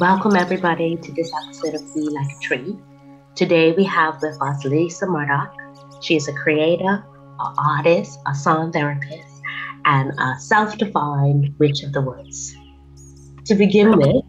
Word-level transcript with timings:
Welcome, 0.00 0.34
everybody, 0.34 0.96
to 0.96 1.12
this 1.12 1.30
episode 1.44 1.74
of 1.74 1.94
Be 1.94 2.00
Like 2.08 2.26
a 2.34 2.40
Tree. 2.40 2.74
Today, 3.34 3.72
we 3.72 3.84
have 3.84 4.14
with 4.22 4.40
us 4.40 4.64
Lisa 4.64 5.06
Murdoch. 5.06 5.54
She 6.00 6.16
is 6.16 6.26
a 6.26 6.32
creator, 6.32 7.04
an 7.38 7.54
artist, 7.58 8.18
a 8.26 8.34
song 8.34 8.72
therapist, 8.72 9.42
and 9.84 10.18
a 10.18 10.40
self 10.40 10.78
defined 10.78 11.54
witch 11.58 11.82
of 11.82 11.92
the 11.92 12.00
woods. 12.00 12.56
To 13.44 13.54
begin 13.54 13.94
with, 13.98 14.24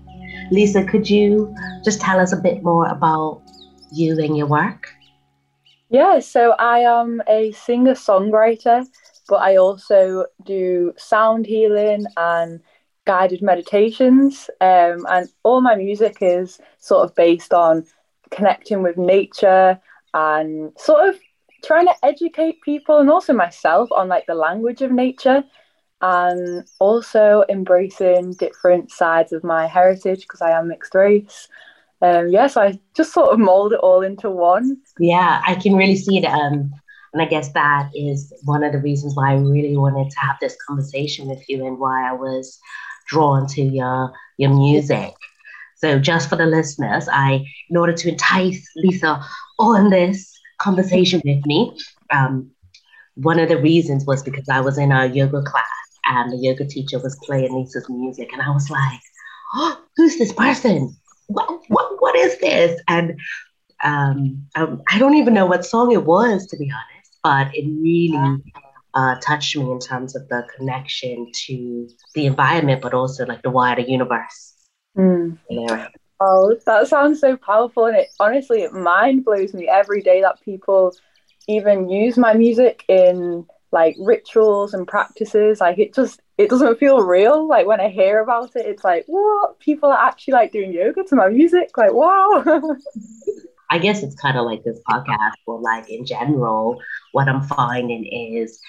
Lisa, 0.51 0.83
could 0.83 1.09
you 1.09 1.55
just 1.85 2.01
tell 2.01 2.19
us 2.19 2.33
a 2.33 2.37
bit 2.37 2.63
more 2.63 2.87
about 2.87 3.41
you 3.93 4.19
and 4.19 4.35
your 4.35 4.47
work? 4.47 4.89
Yeah, 5.87 6.19
so 6.19 6.51
I 6.59 6.79
am 6.79 7.21
a 7.29 7.53
singer 7.53 7.93
songwriter, 7.93 8.85
but 9.29 9.37
I 9.37 9.55
also 9.55 10.25
do 10.43 10.93
sound 10.97 11.45
healing 11.45 12.07
and 12.17 12.59
guided 13.05 13.41
meditations. 13.41 14.49
Um, 14.59 15.05
and 15.09 15.29
all 15.43 15.61
my 15.61 15.75
music 15.75 16.17
is 16.21 16.59
sort 16.79 17.05
of 17.05 17.15
based 17.15 17.53
on 17.53 17.85
connecting 18.29 18.81
with 18.81 18.97
nature 18.97 19.79
and 20.13 20.71
sort 20.77 21.09
of 21.09 21.19
trying 21.63 21.87
to 21.87 21.95
educate 22.03 22.61
people 22.61 22.99
and 22.99 23.09
also 23.09 23.33
myself 23.33 23.91
on 23.91 24.07
like 24.07 24.25
the 24.25 24.35
language 24.35 24.81
of 24.81 24.91
nature 24.91 25.43
and 26.01 26.67
also 26.79 27.43
embracing 27.49 28.33
different 28.33 28.91
sides 28.91 29.31
of 29.31 29.43
my 29.43 29.67
heritage 29.67 30.21
because 30.21 30.41
I 30.41 30.51
am 30.51 30.69
mixed 30.69 30.95
race 30.95 31.47
um, 32.01 32.29
yeah, 32.29 32.47
so 32.47 32.61
I 32.61 32.79
just 32.95 33.13
sort 33.13 33.31
of 33.31 33.39
mold 33.39 33.73
it 33.73 33.79
all 33.79 34.01
into 34.01 34.29
one. 34.29 34.77
Yeah, 34.99 35.41
I 35.45 35.55
can 35.55 35.75
really 35.75 35.95
see 35.95 36.17
it. 36.17 36.25
Um, 36.25 36.73
and 37.13 37.21
I 37.21 37.25
guess 37.25 37.51
that 37.53 37.91
is 37.93 38.33
one 38.43 38.63
of 38.63 38.71
the 38.71 38.79
reasons 38.79 39.15
why 39.15 39.31
I 39.31 39.35
really 39.35 39.77
wanted 39.77 40.09
to 40.09 40.19
have 40.19 40.37
this 40.41 40.57
conversation 40.67 41.27
with 41.27 41.47
you 41.47 41.65
and 41.65 41.77
why 41.77 42.09
I 42.09 42.13
was 42.13 42.59
drawn 43.11 43.47
to 43.47 43.61
your 43.61 44.13
your 44.37 44.53
music. 44.53 45.13
So 45.77 45.99
just 45.99 46.29
for 46.29 46.35
the 46.35 46.45
listeners, 46.45 47.07
I 47.11 47.45
in 47.69 47.77
order 47.77 47.93
to 47.93 48.09
entice 48.09 48.65
Lisa 48.75 49.23
on 49.59 49.89
this 49.89 50.31
conversation 50.59 51.21
with 51.25 51.45
me, 51.45 51.77
um, 52.11 52.51
one 53.15 53.39
of 53.39 53.49
the 53.49 53.57
reasons 53.57 54.05
was 54.05 54.23
because 54.23 54.47
I 54.49 54.61
was 54.61 54.77
in 54.77 54.91
a 54.91 55.07
yoga 55.07 55.41
class 55.41 55.65
and 56.05 56.31
the 56.31 56.37
yoga 56.37 56.65
teacher 56.65 56.99
was 56.99 57.17
playing 57.23 57.53
Lisa's 57.53 57.89
music, 57.89 58.29
and 58.33 58.41
I 58.41 58.49
was 58.49 58.69
like, 58.69 59.01
"Oh, 59.55 59.77
who's 59.97 60.17
this 60.17 60.33
person?" 60.33 60.95
what, 61.33 61.61
what, 61.69 62.01
what 62.01 62.15
is 62.15 62.37
this? 62.39 62.81
And 62.87 63.19
um, 63.83 64.45
um, 64.55 64.81
I 64.91 64.99
don't 64.99 65.15
even 65.15 65.33
know 65.33 65.45
what 65.45 65.65
song 65.65 65.91
it 65.91 66.05
was, 66.05 66.45
to 66.47 66.57
be 66.57 66.71
honest, 66.71 67.17
but 67.23 67.55
it 67.55 67.65
really 67.81 68.41
uh, 68.93 69.15
touched 69.21 69.55
me 69.55 69.69
in 69.71 69.79
terms 69.79 70.15
of 70.15 70.27
the 70.29 70.45
connection 70.55 71.31
to 71.45 71.87
the 72.15 72.25
environment, 72.25 72.81
but 72.81 72.93
also 72.93 73.25
like 73.25 73.41
the 73.41 73.49
wider 73.49 73.81
universe. 73.81 74.55
Mm. 74.97 75.37
Yeah. 75.49 75.87
Oh, 76.19 76.55
that 76.65 76.87
sounds 76.87 77.19
so 77.19 77.35
powerful. 77.37 77.85
And 77.85 77.97
it 77.97 78.09
honestly, 78.19 78.61
it 78.61 78.73
mind 78.73 79.25
blows 79.25 79.53
me 79.53 79.67
every 79.67 80.01
day 80.01 80.21
that 80.21 80.41
people 80.41 80.93
even 81.47 81.89
use 81.89 82.17
my 82.17 82.33
music 82.33 82.83
in 82.87 83.45
like 83.71 83.95
rituals 83.99 84.73
and 84.73 84.87
practices. 84.87 85.61
Like 85.61 85.79
it 85.79 85.95
just 85.95 86.21
it 86.37 86.49
doesn't 86.49 86.77
feel 86.79 87.01
real. 87.01 87.47
Like 87.47 87.65
when 87.65 87.81
I 87.81 87.89
hear 87.89 88.21
about 88.21 88.55
it, 88.55 88.65
it's 88.65 88.83
like, 88.83 89.05
what? 89.07 89.59
People 89.59 89.89
are 89.89 90.07
actually 90.07 90.33
like 90.33 90.51
doing 90.51 90.73
yoga 90.73 91.03
to 91.05 91.15
my 91.15 91.29
music. 91.29 91.77
Like, 91.77 91.93
wow. 91.93 92.43
I 93.71 93.77
guess 93.77 94.03
it's 94.03 94.15
kind 94.15 94.37
of 94.37 94.45
like 94.45 94.63
this 94.63 94.79
podcast, 94.89 95.33
but 95.47 95.61
like 95.61 95.89
in 95.89 96.05
general, 96.05 96.79
what 97.13 97.29
I'm 97.29 97.41
finding 97.41 98.05
is 98.05 98.59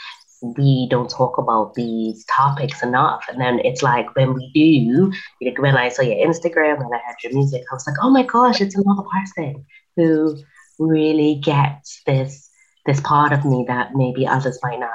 we 0.42 0.88
don't 0.88 1.10
talk 1.10 1.38
about 1.38 1.74
these 1.74 2.24
topics 2.26 2.82
enough. 2.82 3.24
And 3.28 3.40
then 3.40 3.60
it's 3.64 3.82
like 3.82 4.14
when 4.16 4.34
we 4.34 4.50
do, 4.54 5.12
like 5.40 5.58
when 5.58 5.76
I 5.76 5.88
saw 5.88 6.02
your 6.02 6.26
Instagram 6.26 6.80
and 6.80 6.94
I 6.94 6.98
heard 6.98 7.16
your 7.22 7.34
music, 7.34 7.62
I 7.70 7.74
was 7.74 7.86
like, 7.86 7.96
oh 8.00 8.10
my 8.10 8.22
gosh, 8.24 8.60
it's 8.60 8.76
another 8.76 9.02
person 9.02 9.64
who 9.96 10.38
really 10.78 11.36
gets 11.36 12.00
this 12.06 12.48
this 12.86 13.00
part 13.00 13.32
of 13.32 13.44
me 13.44 13.64
that 13.68 13.94
maybe 13.94 14.26
others 14.26 14.58
might 14.62 14.80
not. 14.80 14.90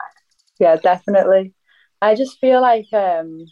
Yeah, 0.60 0.76
definitely. 0.76 1.54
I 2.02 2.16
just 2.16 2.40
feel 2.40 2.62
like 2.62 2.92
um 2.94 3.46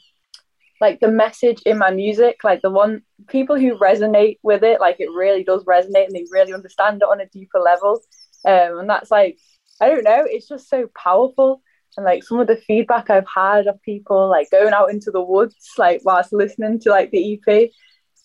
like 0.81 0.99
the 0.99 1.11
message 1.11 1.61
in 1.65 1.77
my 1.77 1.91
music, 1.91 2.43
like 2.43 2.61
the 2.61 2.69
one 2.69 3.01
people 3.27 3.57
who 3.57 3.77
resonate 3.77 4.39
with 4.43 4.63
it, 4.63 4.81
like 4.81 4.97
it 4.99 5.09
really 5.15 5.43
does 5.43 5.63
resonate 5.65 6.05
and 6.05 6.15
they 6.15 6.25
really 6.31 6.53
understand 6.53 7.01
it 7.01 7.09
on 7.09 7.21
a 7.21 7.27
deeper 7.27 7.59
level. 7.59 8.01
Um, 8.45 8.79
and 8.79 8.89
that's 8.89 9.09
like, 9.11 9.37
I 9.81 9.89
don't 9.89 10.03
know, 10.03 10.25
it's 10.25 10.47
just 10.47 10.69
so 10.69 10.87
powerful. 10.95 11.61
And 11.97 12.05
like 12.05 12.23
some 12.23 12.39
of 12.39 12.47
the 12.47 12.57
feedback 12.57 13.09
I've 13.09 13.27
had 13.33 13.67
of 13.67 13.81
people 13.81 14.29
like 14.29 14.51
going 14.51 14.73
out 14.73 14.91
into 14.91 15.11
the 15.11 15.23
woods, 15.23 15.55
like 15.77 16.01
whilst 16.03 16.33
listening 16.33 16.79
to 16.81 16.89
like 16.89 17.11
the 17.11 17.33
EP, 17.35 17.69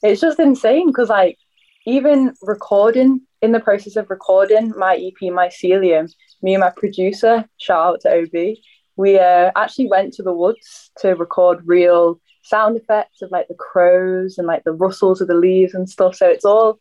it's 0.03 0.21
just 0.21 0.41
insane 0.41 0.89
because 0.89 1.09
like 1.09 1.39
even 1.87 2.35
recording 2.43 3.23
in 3.43 3.53
the 3.53 3.61
process 3.61 3.97
of 3.97 4.11
recording 4.11 4.73
my 4.77 4.97
EP 4.97 5.31
Mycelium, 5.31 6.13
me 6.43 6.55
and 6.55 6.61
my 6.61 6.71
producer, 6.71 7.45
shout 7.59 7.87
out 7.87 8.01
to 8.03 8.23
OB, 8.23 8.57
we 8.97 9.19
uh, 9.19 9.51
actually 9.57 9.87
went 9.89 10.13
to 10.15 10.23
the 10.23 10.33
woods 10.33 10.91
to 10.99 11.15
record 11.15 11.63
real 11.65 12.21
sound 12.51 12.77
effects 12.77 13.23
of 13.23 13.31
like 13.31 13.49
the 13.49 13.55
crows 13.55 14.37
and 14.37 14.47
like 14.47 14.65
the 14.65 14.73
rustles 14.73 15.21
of 15.21 15.29
the 15.29 15.35
leaves 15.35 15.75
and 15.75 15.89
stuff. 15.89 16.17
So 16.17 16.27
it's 16.29 16.45
all 16.45 16.79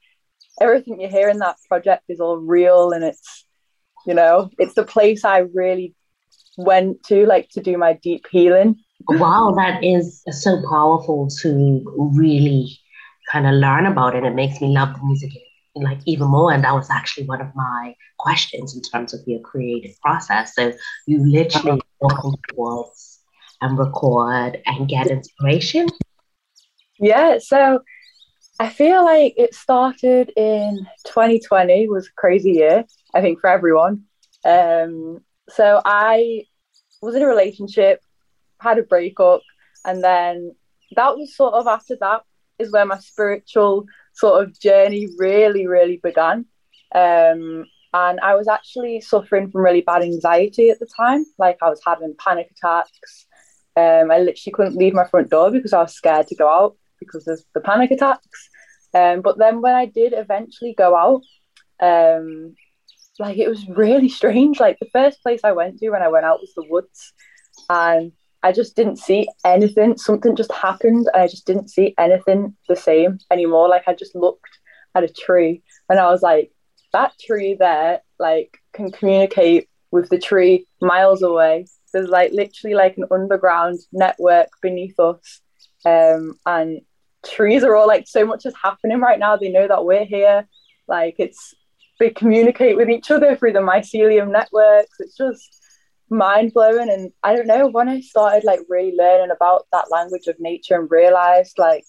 everything 0.59 0.99
you 0.99 1.07
hear 1.07 1.29
in 1.29 1.37
that 1.39 1.57
project 1.67 2.03
is 2.09 2.19
all 2.19 2.37
real 2.37 2.91
and 2.91 3.03
it's 3.03 3.45
you 4.05 4.13
know 4.13 4.49
it's 4.57 4.73
the 4.73 4.83
place 4.83 5.23
I 5.23 5.39
really 5.53 5.95
went 6.57 7.03
to 7.03 7.25
like 7.25 7.49
to 7.51 7.61
do 7.61 7.77
my 7.77 7.93
deep 7.93 8.25
healing. 8.29 8.75
Wow, 9.07 9.53
that 9.55 9.83
is 9.83 10.23
so 10.29 10.61
powerful 10.69 11.29
to 11.41 12.11
really 12.13 12.67
kind 13.31 13.47
of 13.47 13.53
learn 13.53 13.85
about 13.85 14.15
it. 14.15 14.25
It 14.25 14.35
makes 14.35 14.59
me 14.59 14.69
love 14.69 14.93
the 14.93 15.05
music 15.05 15.31
like 15.75 15.99
even 16.05 16.27
more. 16.27 16.51
And 16.51 16.63
that 16.63 16.73
was 16.73 16.89
actually 16.89 17.25
one 17.25 17.41
of 17.41 17.53
my 17.55 17.95
questions 18.17 18.75
in 18.75 18.81
terms 18.81 19.13
of 19.13 19.21
your 19.25 19.39
creative 19.39 19.99
process. 20.01 20.55
So 20.55 20.73
you 21.07 21.25
literally 21.25 21.81
uh-huh. 22.01 22.21
walk 22.23 22.39
towards 22.49 23.08
and 23.61 23.77
record 23.77 24.61
and 24.65 24.87
get 24.87 25.07
inspiration. 25.07 25.87
Yeah. 26.99 27.37
So 27.39 27.81
I 28.59 28.69
feel 28.69 29.03
like 29.05 29.33
it 29.37 29.53
started 29.53 30.31
in 30.35 30.85
2020 31.05 31.87
was 31.89 32.07
a 32.07 32.13
crazy 32.17 32.51
year, 32.51 32.85
I 33.13 33.21
think 33.21 33.39
for 33.39 33.49
everyone. 33.49 34.03
Um, 34.43 35.19
so 35.49 35.81
I 35.85 36.43
was 37.01 37.15
in 37.15 37.21
a 37.21 37.27
relationship, 37.27 38.01
had 38.59 38.77
a 38.77 38.83
breakup, 38.83 39.41
and 39.85 40.03
then 40.03 40.55
that 40.95 41.15
was 41.15 41.35
sort 41.35 41.53
of 41.53 41.67
after 41.67 41.95
that 42.01 42.23
is 42.57 42.71
where 42.71 42.85
my 42.85 42.99
spiritual 42.99 43.85
sort 44.13 44.43
of 44.43 44.59
journey 44.59 45.07
really, 45.17 45.65
really 45.65 45.97
began. 46.03 46.45
Um, 46.93 47.65
and 47.93 48.19
I 48.19 48.35
was 48.35 48.47
actually 48.47 49.01
suffering 49.01 49.49
from 49.49 49.63
really 49.63 49.81
bad 49.81 50.03
anxiety 50.03 50.69
at 50.69 50.79
the 50.79 50.87
time. 50.97 51.25
Like 51.37 51.57
I 51.61 51.69
was 51.69 51.81
having 51.85 52.15
panic 52.19 52.51
attacks. 52.51 53.25
Um, 53.79 54.11
I 54.11 54.17
literally 54.19 54.53
couldn't 54.53 54.81
leave 54.81 54.93
my 54.93 55.07
front 55.07 55.29
door 55.29 55.51
because 55.51 55.73
I 55.73 55.81
was 55.81 55.93
scared 55.93 56.27
to 56.27 56.35
go 56.35 56.47
out 56.49 56.75
because 56.99 57.27
of 57.27 57.39
the 57.53 57.61
panic 57.61 57.91
attacks. 57.91 58.49
Um, 58.93 59.21
but 59.21 59.37
then 59.37 59.61
when 59.61 59.75
I 59.75 59.85
did 59.85 60.13
eventually 60.13 60.73
go 60.83 60.89
out, 61.05 61.23
um, 61.89 62.55
like 63.19 63.37
it 63.37 63.49
was 63.49 63.67
really 63.69 64.09
strange. 64.09 64.59
Like 64.59 64.77
the 64.79 64.89
first 64.91 65.21
place 65.23 65.41
I 65.43 65.53
went 65.53 65.79
to 65.79 65.89
when 65.89 66.01
I 66.01 66.13
went 66.15 66.25
out 66.25 66.41
was 66.41 66.53
the 66.55 66.67
woods, 66.69 67.13
and 67.69 68.11
I 68.41 68.51
just 68.51 68.75
didn't 68.75 68.97
see 68.97 69.29
anything. 69.45 69.97
Something 69.97 70.35
just 70.35 70.51
happened, 70.51 71.07
and 71.13 71.21
I 71.23 71.27
just 71.27 71.45
didn't 71.45 71.69
see 71.69 71.93
anything 71.97 72.55
the 72.67 72.75
same 72.75 73.19
anymore. 73.31 73.69
Like 73.69 73.87
I 73.87 73.93
just 73.93 74.15
looked 74.15 74.59
at 74.95 75.03
a 75.03 75.13
tree, 75.25 75.63
and 75.89 75.99
I 75.99 76.09
was 76.09 76.21
like, 76.21 76.51
that 76.93 77.13
tree 77.19 77.55
there, 77.59 78.01
like, 78.17 78.57
can 78.73 78.91
communicate 78.91 79.69
with 79.91 80.09
the 80.09 80.17
tree 80.17 80.65
miles 80.81 81.21
away. 81.21 81.67
There's 81.91 82.09
like 82.09 82.31
literally 82.31 82.75
like 82.75 82.97
an 82.97 83.05
underground 83.11 83.79
network 83.91 84.49
beneath 84.61 84.99
us, 84.99 85.41
um, 85.85 86.37
and 86.45 86.81
trees 87.25 87.63
are 87.63 87.75
all 87.75 87.87
like 87.87 88.07
so 88.07 88.25
much 88.25 88.45
is 88.45 88.55
happening 88.61 88.99
right 88.99 89.19
now. 89.19 89.35
They 89.35 89.49
know 89.49 89.67
that 89.67 89.85
we're 89.85 90.05
here. 90.05 90.47
Like 90.87 91.15
it's 91.19 91.53
they 91.99 92.09
communicate 92.09 92.77
with 92.77 92.89
each 92.89 93.11
other 93.11 93.35
through 93.35 93.53
the 93.53 93.59
mycelium 93.59 94.31
networks. 94.31 94.95
It's 94.99 95.17
just 95.17 95.59
mind 96.09 96.53
blowing. 96.53 96.89
And 96.89 97.11
I 97.23 97.35
don't 97.35 97.47
know, 97.47 97.67
when 97.67 97.89
I 97.89 98.01
started 98.01 98.43
like 98.43 98.61
really 98.69 98.95
learning 98.95 99.31
about 99.31 99.67
that 99.71 99.91
language 99.91 100.27
of 100.27 100.39
nature 100.39 100.79
and 100.79 100.89
realized 100.89 101.57
like 101.57 101.85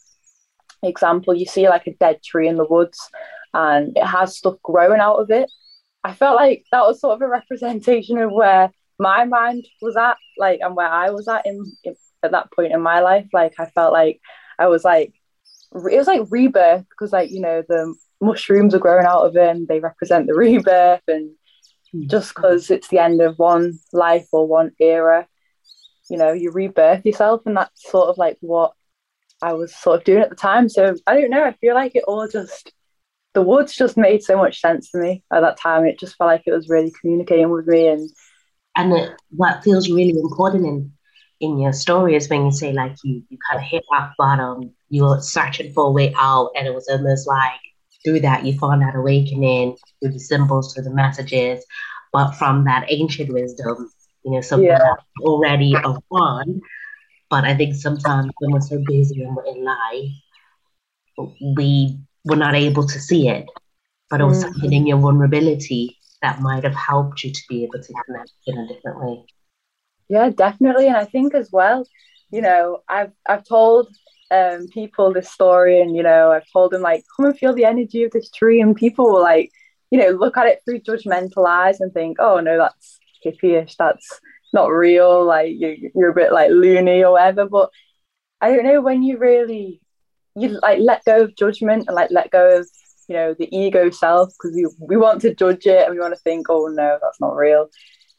example, 0.82 1.34
you 1.34 1.46
see 1.46 1.68
like 1.68 1.86
a 1.86 1.94
dead 1.94 2.22
tree 2.22 2.48
in 2.48 2.56
the 2.56 2.64
woods 2.64 2.98
and 3.54 3.96
it 3.96 4.04
has 4.04 4.36
stuff 4.36 4.56
growing 4.62 5.00
out 5.00 5.16
of 5.16 5.30
it. 5.30 5.50
I 6.02 6.14
felt 6.14 6.36
like 6.36 6.64
that 6.72 6.82
was 6.82 7.00
sort 7.00 7.14
of 7.14 7.22
a 7.22 7.28
representation 7.28 8.18
of 8.18 8.32
where 8.32 8.70
my 9.00 9.24
mind 9.24 9.66
was 9.80 9.96
at, 9.96 10.18
like, 10.38 10.60
and 10.62 10.76
where 10.76 10.88
I 10.88 11.10
was 11.10 11.26
at 11.26 11.46
in, 11.46 11.64
in 11.82 11.96
at 12.22 12.32
that 12.32 12.52
point 12.52 12.72
in 12.72 12.82
my 12.82 13.00
life. 13.00 13.26
Like, 13.32 13.54
I 13.58 13.66
felt 13.66 13.92
like 13.92 14.20
I 14.58 14.68
was 14.68 14.84
like, 14.84 15.14
it 15.72 15.96
was 15.96 16.06
like 16.06 16.22
rebirth 16.30 16.84
because, 16.90 17.12
like, 17.12 17.30
you 17.30 17.40
know, 17.40 17.62
the 17.66 17.94
mushrooms 18.20 18.74
are 18.74 18.78
growing 18.78 19.06
out 19.06 19.22
of 19.22 19.36
it 19.36 19.48
and 19.48 19.66
they 19.66 19.80
represent 19.80 20.26
the 20.26 20.34
rebirth 20.44 21.02
and 21.08 21.30
mm. 21.94 22.10
just 22.10 22.34
because 22.34 22.70
it's 22.70 22.88
the 22.88 22.98
end 22.98 23.20
of 23.22 23.38
one 23.38 23.78
life 23.92 24.28
or 24.32 24.46
one 24.46 24.72
era. 24.78 25.26
You 26.10 26.18
know, 26.18 26.32
you 26.32 26.50
rebirth 26.50 27.06
yourself, 27.06 27.42
and 27.46 27.56
that's 27.56 27.88
sort 27.88 28.08
of 28.08 28.18
like 28.18 28.36
what 28.40 28.72
I 29.40 29.52
was 29.52 29.74
sort 29.74 30.00
of 30.00 30.04
doing 30.04 30.22
at 30.22 30.28
the 30.28 30.36
time. 30.36 30.68
So 30.68 30.94
I 31.06 31.14
don't 31.14 31.30
know. 31.30 31.44
I 31.44 31.52
feel 31.52 31.74
like 31.74 31.94
it 31.94 32.04
all 32.06 32.26
just 32.26 32.72
the 33.32 33.42
woods 33.42 33.76
just 33.76 33.96
made 33.96 34.22
so 34.22 34.36
much 34.36 34.60
sense 34.60 34.90
to 34.90 34.98
me 34.98 35.22
at 35.32 35.40
that 35.40 35.56
time. 35.56 35.84
It 35.86 36.00
just 36.00 36.16
felt 36.16 36.28
like 36.28 36.42
it 36.46 36.52
was 36.52 36.68
really 36.68 36.92
communicating 37.00 37.50
with 37.50 37.68
me, 37.68 37.86
and 37.86 38.10
and 38.76 38.92
it, 38.92 39.12
what 39.30 39.64
feels 39.64 39.90
really 39.90 40.18
important 40.18 40.66
in 40.66 40.92
in 41.40 41.58
your 41.58 41.72
story 41.72 42.14
is 42.14 42.28
when 42.28 42.44
you 42.44 42.52
say 42.52 42.72
like 42.72 42.94
you 43.02 43.22
you 43.28 43.38
kind 43.50 43.62
of 43.62 43.66
hit 43.66 43.82
rock 43.90 44.12
bottom, 44.18 44.72
you 44.90 45.04
were 45.04 45.20
searching 45.20 45.72
for 45.72 45.86
a 45.86 45.90
way 45.90 46.12
out, 46.16 46.50
and 46.56 46.66
it 46.66 46.74
was 46.74 46.88
almost 46.88 47.26
like 47.26 47.60
through 48.04 48.20
that 48.20 48.44
you 48.44 48.58
found 48.58 48.82
that 48.82 48.94
awakening 48.94 49.76
through 50.00 50.12
the 50.12 50.18
symbols, 50.18 50.72
through 50.72 50.84
the 50.84 50.94
messages, 50.94 51.64
but 52.12 52.32
from 52.32 52.64
that 52.64 52.86
ancient 52.88 53.32
wisdom, 53.32 53.90
you 54.24 54.32
know, 54.32 54.40
something 54.40 54.68
yeah. 54.68 54.94
already 55.22 55.74
of 55.84 56.02
one. 56.08 56.60
But 57.28 57.44
I 57.44 57.54
think 57.54 57.74
sometimes 57.74 58.30
when 58.38 58.52
we're 58.52 58.60
so 58.60 58.82
busy 58.86 59.22
and 59.22 59.36
we're 59.36 59.46
in 59.46 59.64
life, 59.64 61.32
we 61.56 61.98
were 62.24 62.36
not 62.36 62.54
able 62.54 62.86
to 62.86 62.98
see 62.98 63.28
it. 63.28 63.46
But 64.08 64.20
it 64.20 64.24
was 64.24 64.42
mm-hmm. 64.42 64.52
something 64.52 64.72
in 64.72 64.86
your 64.86 64.98
vulnerability 64.98 65.96
that 66.22 66.40
might 66.40 66.64
have 66.64 66.74
helped 66.74 67.24
you 67.24 67.32
to 67.32 67.42
be 67.48 67.64
able 67.64 67.82
to 67.82 67.94
connect 68.06 68.32
in 68.46 68.58
a 68.58 68.68
different 68.68 69.00
way. 69.00 69.24
Yeah, 70.08 70.30
definitely. 70.30 70.86
And 70.88 70.96
I 70.96 71.04
think 71.04 71.34
as 71.34 71.50
well, 71.52 71.86
you 72.30 72.42
know, 72.42 72.82
I've 72.88 73.12
I've 73.28 73.44
told 73.44 73.88
um, 74.30 74.68
people 74.68 75.12
this 75.12 75.30
story, 75.30 75.80
and 75.80 75.96
you 75.96 76.02
know, 76.02 76.32
I've 76.32 76.50
told 76.52 76.72
them 76.72 76.82
like, 76.82 77.04
come 77.16 77.26
and 77.26 77.38
feel 77.38 77.54
the 77.54 77.64
energy 77.64 78.04
of 78.04 78.12
this 78.12 78.30
tree, 78.30 78.60
and 78.60 78.76
people 78.76 79.12
will 79.12 79.22
like, 79.22 79.50
you 79.90 79.98
know, 79.98 80.10
look 80.10 80.36
at 80.36 80.46
it 80.46 80.60
through 80.64 80.80
judgmental 80.80 81.46
eyes 81.46 81.80
and 81.80 81.92
think, 81.92 82.18
oh 82.20 82.40
no, 82.40 82.58
that's 82.58 82.98
hippie-ish, 83.24 83.76
that's 83.76 84.20
not 84.52 84.66
real, 84.66 85.24
like 85.24 85.52
you, 85.56 85.90
you're 85.94 86.10
a 86.10 86.14
bit 86.14 86.32
like 86.32 86.50
loony 86.50 87.04
or 87.04 87.12
whatever. 87.12 87.48
But 87.48 87.70
I 88.40 88.54
don't 88.54 88.64
know 88.64 88.80
when 88.80 89.02
you 89.02 89.18
really 89.18 89.80
you 90.36 90.58
like 90.60 90.78
let 90.80 91.04
go 91.04 91.22
of 91.22 91.36
judgment 91.36 91.84
and 91.86 91.94
like 91.94 92.10
let 92.10 92.30
go 92.30 92.58
of 92.58 92.68
you 93.10 93.16
know 93.16 93.34
the 93.34 93.48
ego 93.54 93.90
self 93.90 94.30
because 94.30 94.54
we, 94.54 94.68
we 94.78 94.96
want 94.96 95.20
to 95.20 95.34
judge 95.34 95.66
it 95.66 95.84
and 95.84 95.92
we 95.92 96.00
want 96.00 96.14
to 96.14 96.20
think 96.20 96.46
oh 96.48 96.68
no 96.68 96.96
that's 97.02 97.20
not 97.20 97.34
real. 97.34 97.68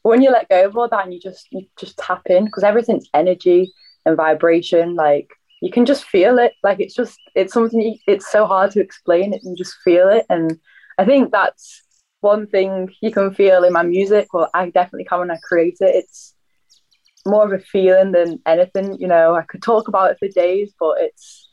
But 0.04 0.10
when 0.10 0.22
you 0.22 0.30
let 0.30 0.50
go 0.50 0.66
of 0.66 0.76
all 0.76 0.88
that 0.88 1.04
and 1.04 1.14
you 1.14 1.18
just 1.18 1.48
you 1.50 1.66
just 1.80 1.96
tap 1.96 2.22
in 2.26 2.44
because 2.44 2.62
everything's 2.62 3.08
energy 3.14 3.72
and 4.04 4.16
vibration 4.16 4.94
like 4.94 5.30
you 5.62 5.70
can 5.70 5.86
just 5.86 6.04
feel 6.04 6.38
it. 6.38 6.52
Like 6.62 6.78
it's 6.78 6.94
just 6.94 7.18
it's 7.34 7.54
something 7.54 7.80
you, 7.80 7.94
it's 8.06 8.30
so 8.30 8.46
hard 8.46 8.70
to 8.72 8.80
explain. 8.80 9.32
It 9.32 9.40
and 9.44 9.56
just 9.56 9.76
feel 9.82 10.08
it. 10.10 10.26
And 10.28 10.58
i 10.98 11.06
think 11.06 11.32
that's 11.32 11.82
one 12.20 12.46
thing 12.46 12.90
you 13.00 13.10
can 13.10 13.32
feel 13.32 13.64
in 13.64 13.72
my 13.72 13.82
music. 13.82 14.34
Or 14.34 14.50
i 14.52 14.68
definitely 14.68 15.06
can 15.06 15.20
when 15.20 15.30
i 15.30 15.38
create 15.42 15.78
it. 15.80 15.94
It's 15.96 16.34
more 17.24 17.46
of 17.46 17.58
a 17.58 17.64
feeling 17.64 18.12
than 18.12 18.40
anything 18.44 18.98
you 19.00 19.08
know. 19.08 19.34
I 19.34 19.42
could 19.42 19.62
talk 19.62 19.88
about 19.88 20.10
it 20.10 20.18
for 20.18 20.28
days 20.28 20.74
but 20.78 20.96
it's 21.00 21.48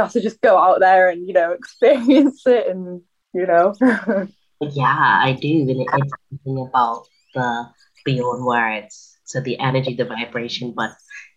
have 0.00 0.12
to 0.12 0.20
just 0.20 0.40
go 0.40 0.56
out 0.58 0.80
there 0.80 1.08
and 1.08 1.26
you 1.26 1.34
know 1.34 1.52
experience 1.58 2.46
it 2.46 2.68
and 2.68 3.02
you 3.32 3.46
know 3.46 3.74
yeah 4.60 5.20
i 5.22 5.36
do 5.40 5.60
and 5.60 5.70
it, 5.70 5.88
it's 5.92 6.12
something 6.30 6.66
about 6.68 7.06
the 7.34 7.66
beyond 8.04 8.44
words 8.44 9.16
so 9.24 9.40
the 9.40 9.58
energy 9.58 9.94
the 9.94 10.04
vibration 10.04 10.72
but 10.76 10.92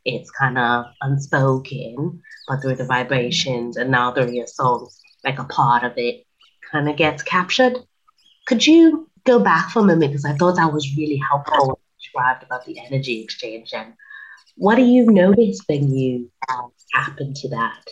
it's 0.08 0.32
kind 0.32 0.58
of 0.58 0.86
unspoken, 1.02 2.24
but 2.48 2.62
through 2.62 2.76
the 2.76 2.86
vibrations 2.86 3.76
and 3.76 3.92
now 3.92 4.14
through 4.14 4.32
your 4.32 4.48
songs, 4.48 5.00
like 5.26 5.38
a 5.38 5.44
part 5.44 5.84
of 5.84 5.94
it 5.98 6.26
kind 6.72 6.90
of 6.90 6.96
gets 6.96 7.22
captured. 7.22 7.74
Could 8.48 8.66
you 8.66 9.10
go 9.26 9.40
back 9.40 9.70
for 9.70 9.80
a 9.80 9.84
moment 9.84 10.12
because 10.12 10.24
I 10.24 10.34
thought 10.34 10.56
that 10.56 10.72
was 10.72 10.96
really 10.96 11.18
helpful 11.30 11.80
described 12.00 12.44
about 12.44 12.66
the 12.66 12.80
energy 12.80 13.22
exchange 13.22 13.74
and 13.74 13.94
what 14.56 14.76
do 14.76 14.84
you 14.84 15.06
notice 15.06 15.60
when 15.68 15.94
you 15.94 16.32
um, 16.50 16.72
tap 16.94 17.20
into 17.20 17.50
that? 17.50 17.84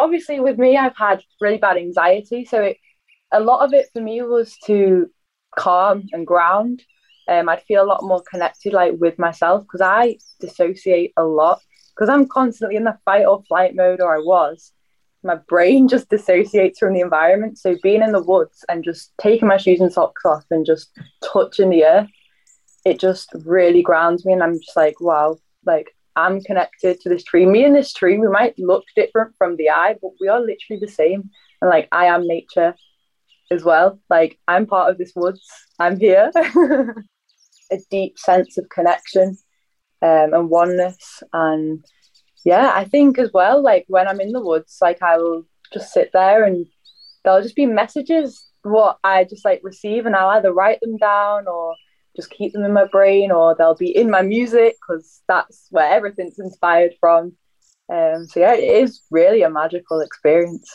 Obviously, 0.00 0.40
with 0.40 0.58
me, 0.58 0.76
I've 0.76 0.96
had 0.96 1.22
really 1.40 1.58
bad 1.58 1.76
anxiety, 1.76 2.44
so 2.44 2.62
it, 2.62 2.78
a 3.32 3.40
lot 3.40 3.64
of 3.64 3.72
it 3.72 3.86
for 3.92 4.00
me 4.00 4.22
was 4.22 4.56
to 4.66 5.10
calm 5.56 6.04
and 6.12 6.26
ground. 6.26 6.82
Um, 7.28 7.48
I'd 7.48 7.62
feel 7.62 7.84
a 7.84 7.86
lot 7.86 8.02
more 8.02 8.22
connected 8.28 8.72
like 8.72 8.94
with 8.98 9.18
myself 9.18 9.62
because 9.62 9.80
I 9.80 10.16
dissociate 10.40 11.12
a 11.16 11.22
lot. 11.22 11.60
Because 11.94 12.08
I'm 12.08 12.26
constantly 12.26 12.76
in 12.76 12.84
the 12.84 12.98
fight 13.04 13.26
or 13.26 13.42
flight 13.46 13.76
mode 13.76 14.00
or 14.00 14.14
I 14.14 14.20
was. 14.20 14.72
My 15.22 15.36
brain 15.48 15.86
just 15.94 16.08
dissociates 16.08 16.78
from 16.78 16.94
the 16.94 17.00
environment. 17.00 17.58
So 17.58 17.76
being 17.82 18.02
in 18.02 18.12
the 18.12 18.22
woods 18.22 18.64
and 18.68 18.82
just 18.82 19.12
taking 19.20 19.48
my 19.48 19.58
shoes 19.58 19.80
and 19.80 19.92
socks 19.92 20.24
off 20.24 20.44
and 20.50 20.66
just 20.66 20.90
touching 21.22 21.70
the 21.70 21.84
earth 21.84 22.08
it 22.84 22.98
just 22.98 23.30
really 23.44 23.82
grounds 23.82 24.24
me 24.24 24.32
and 24.32 24.42
I'm 24.42 24.54
just 24.54 24.76
like 24.76 25.00
wow 25.00 25.36
like 25.64 25.94
I'm 26.16 26.40
connected 26.40 27.00
to 27.00 27.08
this 27.08 27.24
tree 27.24 27.46
me 27.46 27.64
and 27.64 27.74
this 27.74 27.92
tree 27.92 28.18
we 28.18 28.28
might 28.28 28.58
look 28.58 28.84
different 28.96 29.34
from 29.38 29.56
the 29.56 29.70
eye 29.70 29.96
but 30.00 30.10
we 30.20 30.28
are 30.28 30.40
literally 30.40 30.80
the 30.80 30.88
same. 30.88 31.30
And 31.60 31.70
like 31.70 31.88
I 31.92 32.06
am 32.06 32.26
nature 32.26 32.74
as 33.50 33.64
well. 33.64 34.00
Like 34.08 34.38
I'm 34.48 34.66
part 34.66 34.90
of 34.90 34.98
this 34.98 35.12
woods. 35.14 35.46
I'm 35.78 35.98
here. 35.98 36.30
A 37.72 37.78
deep 37.88 38.18
sense 38.18 38.58
of 38.58 38.68
connection 38.68 39.36
um, 40.02 40.34
and 40.34 40.50
oneness. 40.50 41.22
And 41.32 41.84
yeah, 42.44 42.72
I 42.74 42.84
think 42.84 43.18
as 43.18 43.30
well, 43.32 43.62
like 43.62 43.84
when 43.88 44.08
I'm 44.08 44.20
in 44.20 44.32
the 44.32 44.44
woods, 44.44 44.78
like 44.80 45.02
I 45.02 45.18
will 45.18 45.44
just 45.72 45.92
sit 45.92 46.10
there 46.12 46.44
and 46.44 46.66
there'll 47.22 47.42
just 47.42 47.56
be 47.56 47.66
messages 47.66 48.50
what 48.62 48.98
I 49.04 49.24
just 49.24 49.44
like 49.44 49.60
receive, 49.62 50.06
and 50.06 50.14
I'll 50.14 50.30
either 50.30 50.52
write 50.52 50.80
them 50.80 50.96
down 50.96 51.46
or 51.46 51.74
just 52.16 52.30
keep 52.30 52.52
them 52.52 52.64
in 52.64 52.72
my 52.72 52.86
brain, 52.86 53.30
or 53.30 53.54
they'll 53.54 53.74
be 53.74 53.94
in 53.94 54.10
my 54.10 54.22
music 54.22 54.76
because 54.80 55.22
that's 55.28 55.66
where 55.70 55.90
everything's 55.90 56.38
inspired 56.38 56.92
from. 57.00 57.36
Um, 57.92 58.26
so 58.26 58.40
yeah, 58.40 58.54
it 58.54 58.82
is 58.82 59.02
really 59.10 59.42
a 59.42 59.50
magical 59.50 60.00
experience. 60.00 60.70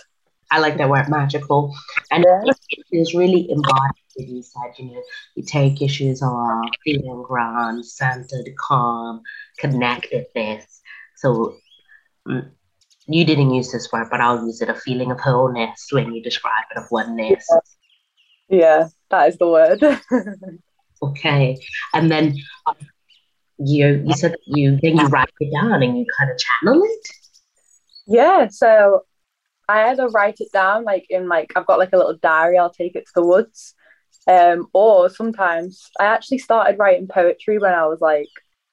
I 0.52 0.60
like 0.60 0.78
that 0.78 0.90
word 0.90 1.10
magical. 1.10 1.74
And 2.12 2.26
yeah. 2.28 2.52
it 2.70 2.86
is 2.92 3.16
really 3.16 3.50
embodied 3.50 4.06
you 4.18 4.42
said, 4.42 4.74
you 4.78 4.86
know, 4.86 5.04
you 5.36 5.44
take 5.44 5.82
issues 5.82 6.22
on 6.22 6.70
feeling 6.84 7.24
ground, 7.24 7.86
centered, 7.86 8.48
calm, 8.58 9.22
connectedness. 9.58 10.82
So 11.18 11.58
mm, 12.28 12.50
you 13.08 13.26
didn't 13.26 13.54
use 13.54 13.72
this 13.72 13.92
word, 13.92 14.08
but 14.10 14.22
I'll 14.22 14.46
use 14.46 14.62
it 14.62 14.70
a 14.70 14.76
feeling 14.76 15.12
of 15.12 15.20
wholeness 15.20 15.88
when 15.92 16.14
you 16.14 16.24
describe 16.24 16.66
it 16.72 16.78
of 16.78 16.86
oneness. 16.92 17.46
Yeah, 18.50 18.58
yeah 18.58 18.88
that 19.10 19.30
is 19.30 19.38
the 19.38 19.48
word. 19.48 19.82
okay. 21.02 21.58
And 21.94 22.12
then 22.12 22.36
you 23.58 24.04
you 24.06 24.14
said 24.14 24.34
that 24.34 24.40
you 24.46 24.78
then 24.82 24.98
you 24.98 25.08
write 25.08 25.30
it 25.40 25.52
down 25.54 25.82
and 25.82 25.98
you 25.98 26.06
kind 26.18 26.30
of 26.30 26.38
channel 26.38 26.84
it. 26.84 27.08
Yeah, 28.08 28.48
so 28.50 29.06
I 29.68 29.90
either 29.90 30.10
write 30.10 30.38
it 30.40 30.52
down 30.52 30.84
like 30.84 31.06
in 31.10 31.28
like 31.28 31.54
I've 31.56 31.66
got 31.66 31.80
like 31.80 31.94
a 31.94 31.98
little 31.98 32.18
diary. 32.22 32.58
I'll 32.58 32.70
take 32.70 32.96
it 32.96 33.06
to 33.06 33.12
the 33.16 33.26
woods, 33.26 33.74
um, 34.28 34.68
or 34.74 35.10
sometimes 35.10 35.90
I 36.00 36.06
actually 36.06 36.40
started 36.40 36.80
writing 36.80 37.08
poetry 37.08 37.58
when 37.58 37.74
I 37.74 37.86
was 37.88 38.02
like 38.02 38.30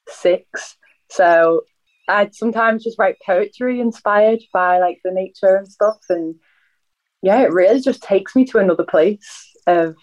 six. 0.08 0.76
So 1.10 1.62
I'd 2.08 2.34
sometimes 2.34 2.84
just 2.84 2.98
write 2.98 3.16
poetry 3.24 3.80
inspired 3.80 4.40
by 4.52 4.78
like 4.80 5.00
the 5.04 5.12
nature 5.12 5.56
and 5.56 5.68
stuff. 5.68 5.98
And 6.08 6.34
yeah, 7.22 7.42
it 7.42 7.52
really 7.52 7.80
just 7.80 8.02
takes 8.02 8.34
me 8.34 8.44
to 8.46 8.58
another 8.58 8.84
place 8.84 9.50
of 9.66 9.94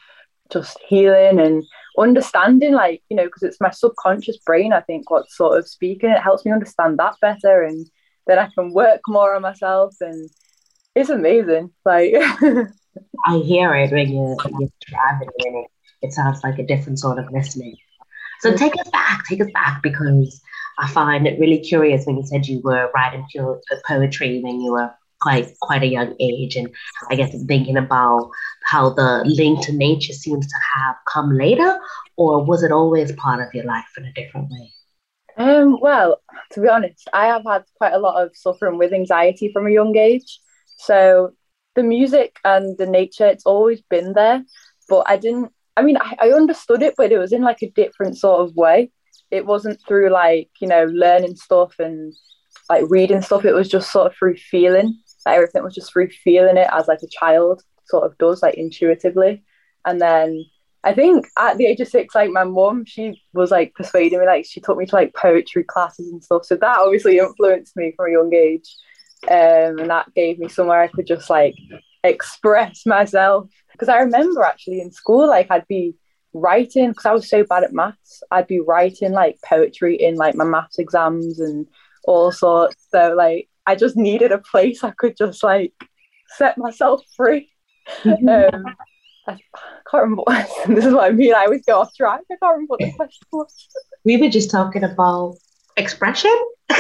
just 0.52 0.80
healing 0.88 1.40
and 1.40 1.64
understanding, 1.98 2.74
like, 2.74 3.02
you 3.10 3.18
know, 3.18 3.26
because 3.26 3.44
it's 3.44 3.62
my 3.62 3.72
subconscious 3.72 4.38
brain, 4.38 4.74
I 4.74 4.82
think, 4.82 5.10
what's 5.10 5.36
sort 5.36 5.58
of 5.58 5.68
speaking. 5.68 6.10
It 6.10 6.22
helps 6.22 6.46
me 6.46 6.52
understand 6.52 7.00
that 7.00 7.16
better. 7.22 7.64
And 7.64 7.90
then 8.28 8.40
I 8.40 8.50
can 8.54 8.74
work 8.74 9.02
more 9.08 9.36
on 9.36 9.42
myself. 9.42 9.96
And 10.02 10.30
it's 10.96 11.10
amazing. 11.10 11.72
Like, 11.86 12.14
I 13.26 13.38
hear 13.38 13.74
it 13.76 13.92
when 13.92 14.10
you 14.10 14.38
when 14.44 14.54
you're 14.60 14.70
traveling, 14.82 15.30
and 15.40 15.56
it, 15.58 15.72
it 16.02 16.14
sounds 16.14 16.44
like 16.44 16.60
a 16.60 16.66
different 16.66 17.00
sort 17.00 17.20
of 17.20 17.32
listening. 17.32 17.76
So 18.42 18.52
mm. 18.52 18.58
take 18.58 18.80
us 18.80 18.90
back, 18.90 19.26
take 19.26 19.42
us 19.42 19.52
back, 19.54 19.82
because 19.84 20.42
I 20.78 20.88
find 20.88 21.28
it 21.28 21.40
really 21.40 21.60
curious 21.60 22.06
when 22.06 22.18
you 22.18 22.26
said 22.26 22.48
you 22.48 22.62
were 22.64 22.90
writing 22.96 23.26
pure 23.32 23.60
uh, 23.72 23.76
poetry 23.86 24.42
when 24.42 24.62
you 24.62 24.72
were 24.72 24.92
quite 25.22 25.58
quite 25.62 25.84
a 25.84 25.88
young 25.88 26.16
age, 26.20 26.56
and 26.56 26.70
I 27.10 27.16
guess 27.16 27.36
thinking 27.46 27.78
about 27.78 28.30
how 28.66 28.90
the 28.92 29.24
link 29.26 29.62
to 29.66 29.74
nature 29.74 30.14
seems 30.14 30.48
to 30.48 30.56
have 30.76 30.96
come 31.08 31.32
later, 31.38 31.80
or 32.18 32.44
was 32.44 32.64
it 32.64 32.72
always 32.72 33.12
part 33.14 33.42
of 33.42 33.54
your 33.54 33.66
life 33.66 33.90
in 33.98 34.06
a 34.06 34.14
different 34.14 34.50
way? 34.52 34.72
Um, 35.38 35.80
well, 35.80 36.22
to 36.52 36.62
be 36.62 36.68
honest, 36.68 37.08
I 37.14 37.28
have 37.28 37.44
had 37.46 37.64
quite 37.78 37.94
a 37.94 38.00
lot 38.00 38.22
of 38.22 38.36
suffering 38.36 38.78
with 38.78 38.92
anxiety 38.92 39.52
from 39.54 39.68
a 39.68 39.72
young 39.72 39.96
age. 39.96 40.40
So 40.78 41.32
the 41.76 41.84
music 41.84 42.38
and 42.44 42.78
the 42.78 42.86
nature, 42.86 43.26
it's 43.26 43.46
always 43.46 43.82
been 43.82 44.14
there. 44.14 44.44
But 44.90 45.06
I 45.08 45.16
didn't, 45.16 45.52
I 45.78 45.82
mean, 45.82 45.98
I, 45.98 46.16
I 46.20 46.30
understood 46.32 46.82
it, 46.82 46.96
but 46.98 47.14
it 47.14 47.18
was 47.18 47.32
in 47.32 47.42
like 47.42 47.62
a 47.62 47.70
different 47.72 48.18
sort 48.18 48.42
of 48.42 48.56
way. 48.56 48.92
It 49.32 49.46
wasn't 49.46 49.80
through 49.88 50.10
like, 50.10 50.50
you 50.60 50.68
know, 50.68 50.86
learning 50.86 51.36
stuff 51.38 51.76
and 51.80 52.14
like 52.70 52.84
reading 52.90 53.22
stuff. 53.22 53.46
It 53.46 53.54
was 53.54 53.70
just 53.70 53.92
sort 53.92 54.08
of 54.08 54.18
through 54.18 54.36
feeling. 54.36 55.00
Like 55.26 55.36
everything 55.36 55.64
was 55.64 55.76
just 55.76 55.92
through 55.92 56.10
feeling 56.10 56.58
it 56.58 56.70
as 56.72 56.88
like 56.88 57.02
a 57.04 57.08
child 57.08 57.64
sort 57.86 58.06
of 58.06 58.18
does, 58.18 58.42
like 58.42 58.56
intuitively. 58.56 59.44
And 59.86 60.00
then 60.00 60.46
I 60.84 60.94
think 60.94 61.28
at 61.38 61.58
the 61.58 61.66
age 61.66 61.82
of 61.82 61.88
six, 61.90 62.16
like 62.16 62.30
my 62.30 62.46
mum, 62.46 62.86
she 62.86 63.22
was 63.34 63.52
like 63.52 63.74
persuading 63.76 64.20
me, 64.20 64.26
like 64.26 64.46
she 64.46 64.62
took 64.62 64.78
me 64.78 64.86
to 64.86 64.96
like 64.96 65.14
poetry 65.14 65.64
classes 65.64 66.10
and 66.12 66.24
stuff. 66.24 66.46
So 66.46 66.56
that 66.56 66.80
obviously 66.80 67.18
influenced 67.18 67.76
me 67.76 67.94
from 67.96 68.08
a 68.08 68.12
young 68.12 68.34
age. 68.34 68.74
Um, 69.30 69.80
and 69.80 69.90
that 69.90 70.14
gave 70.14 70.40
me 70.40 70.48
somewhere 70.48 70.82
I 70.82 70.88
could 70.88 71.06
just 71.06 71.30
like 71.30 71.56
express 72.04 72.86
myself. 72.86 73.50
Because 73.74 73.90
I 73.90 74.00
remember 74.00 74.44
actually 74.44 74.80
in 74.80 74.92
school, 74.92 75.28
like 75.28 75.48
I'd 75.50 75.68
be 75.68 75.96
writing, 76.34 76.90
because 76.90 77.06
I 77.06 77.12
was 77.12 77.30
so 77.30 77.44
bad 77.44 77.66
at 77.66 77.74
maths, 77.74 78.24
I'd 78.32 78.48
be 78.48 78.62
writing 78.62 79.12
like 79.12 79.38
poetry 79.44 79.96
in 79.96 80.16
like 80.16 80.36
my 80.36 80.46
maths 80.46 80.80
exams 80.80 81.42
and 81.42 81.68
all 82.06 82.32
sorts. 82.32 82.88
So 82.90 83.16
like 83.18 83.49
I 83.70 83.76
just 83.76 83.96
needed 83.96 84.32
a 84.32 84.40
place 84.40 84.84
I 84.84 84.92
could 84.92 85.16
just 85.16 85.44
like 85.44 85.74
set 86.38 86.58
myself 86.58 87.04
free. 87.16 87.52
Mm-hmm. 88.04 88.28
Um, 88.28 88.76
I 89.28 89.38
can't 89.90 90.04
remember. 90.04 90.24
this 90.68 90.86
is 90.86 90.94
what 90.94 91.04
I 91.04 91.12
mean. 91.12 91.36
I 91.36 91.46
always 91.46 91.64
go 91.66 91.82
off 91.82 91.96
track. 91.96 92.22
I 92.32 92.36
can't 92.42 92.54
remember 92.54 92.72
what 92.72 92.80
the 92.80 92.92
question 92.94 93.28
was. 93.32 93.68
We 94.04 94.18
were 94.18 94.30
just 94.30 94.50
talking 94.50 94.84
about 94.84 95.36
expression. 95.78 96.36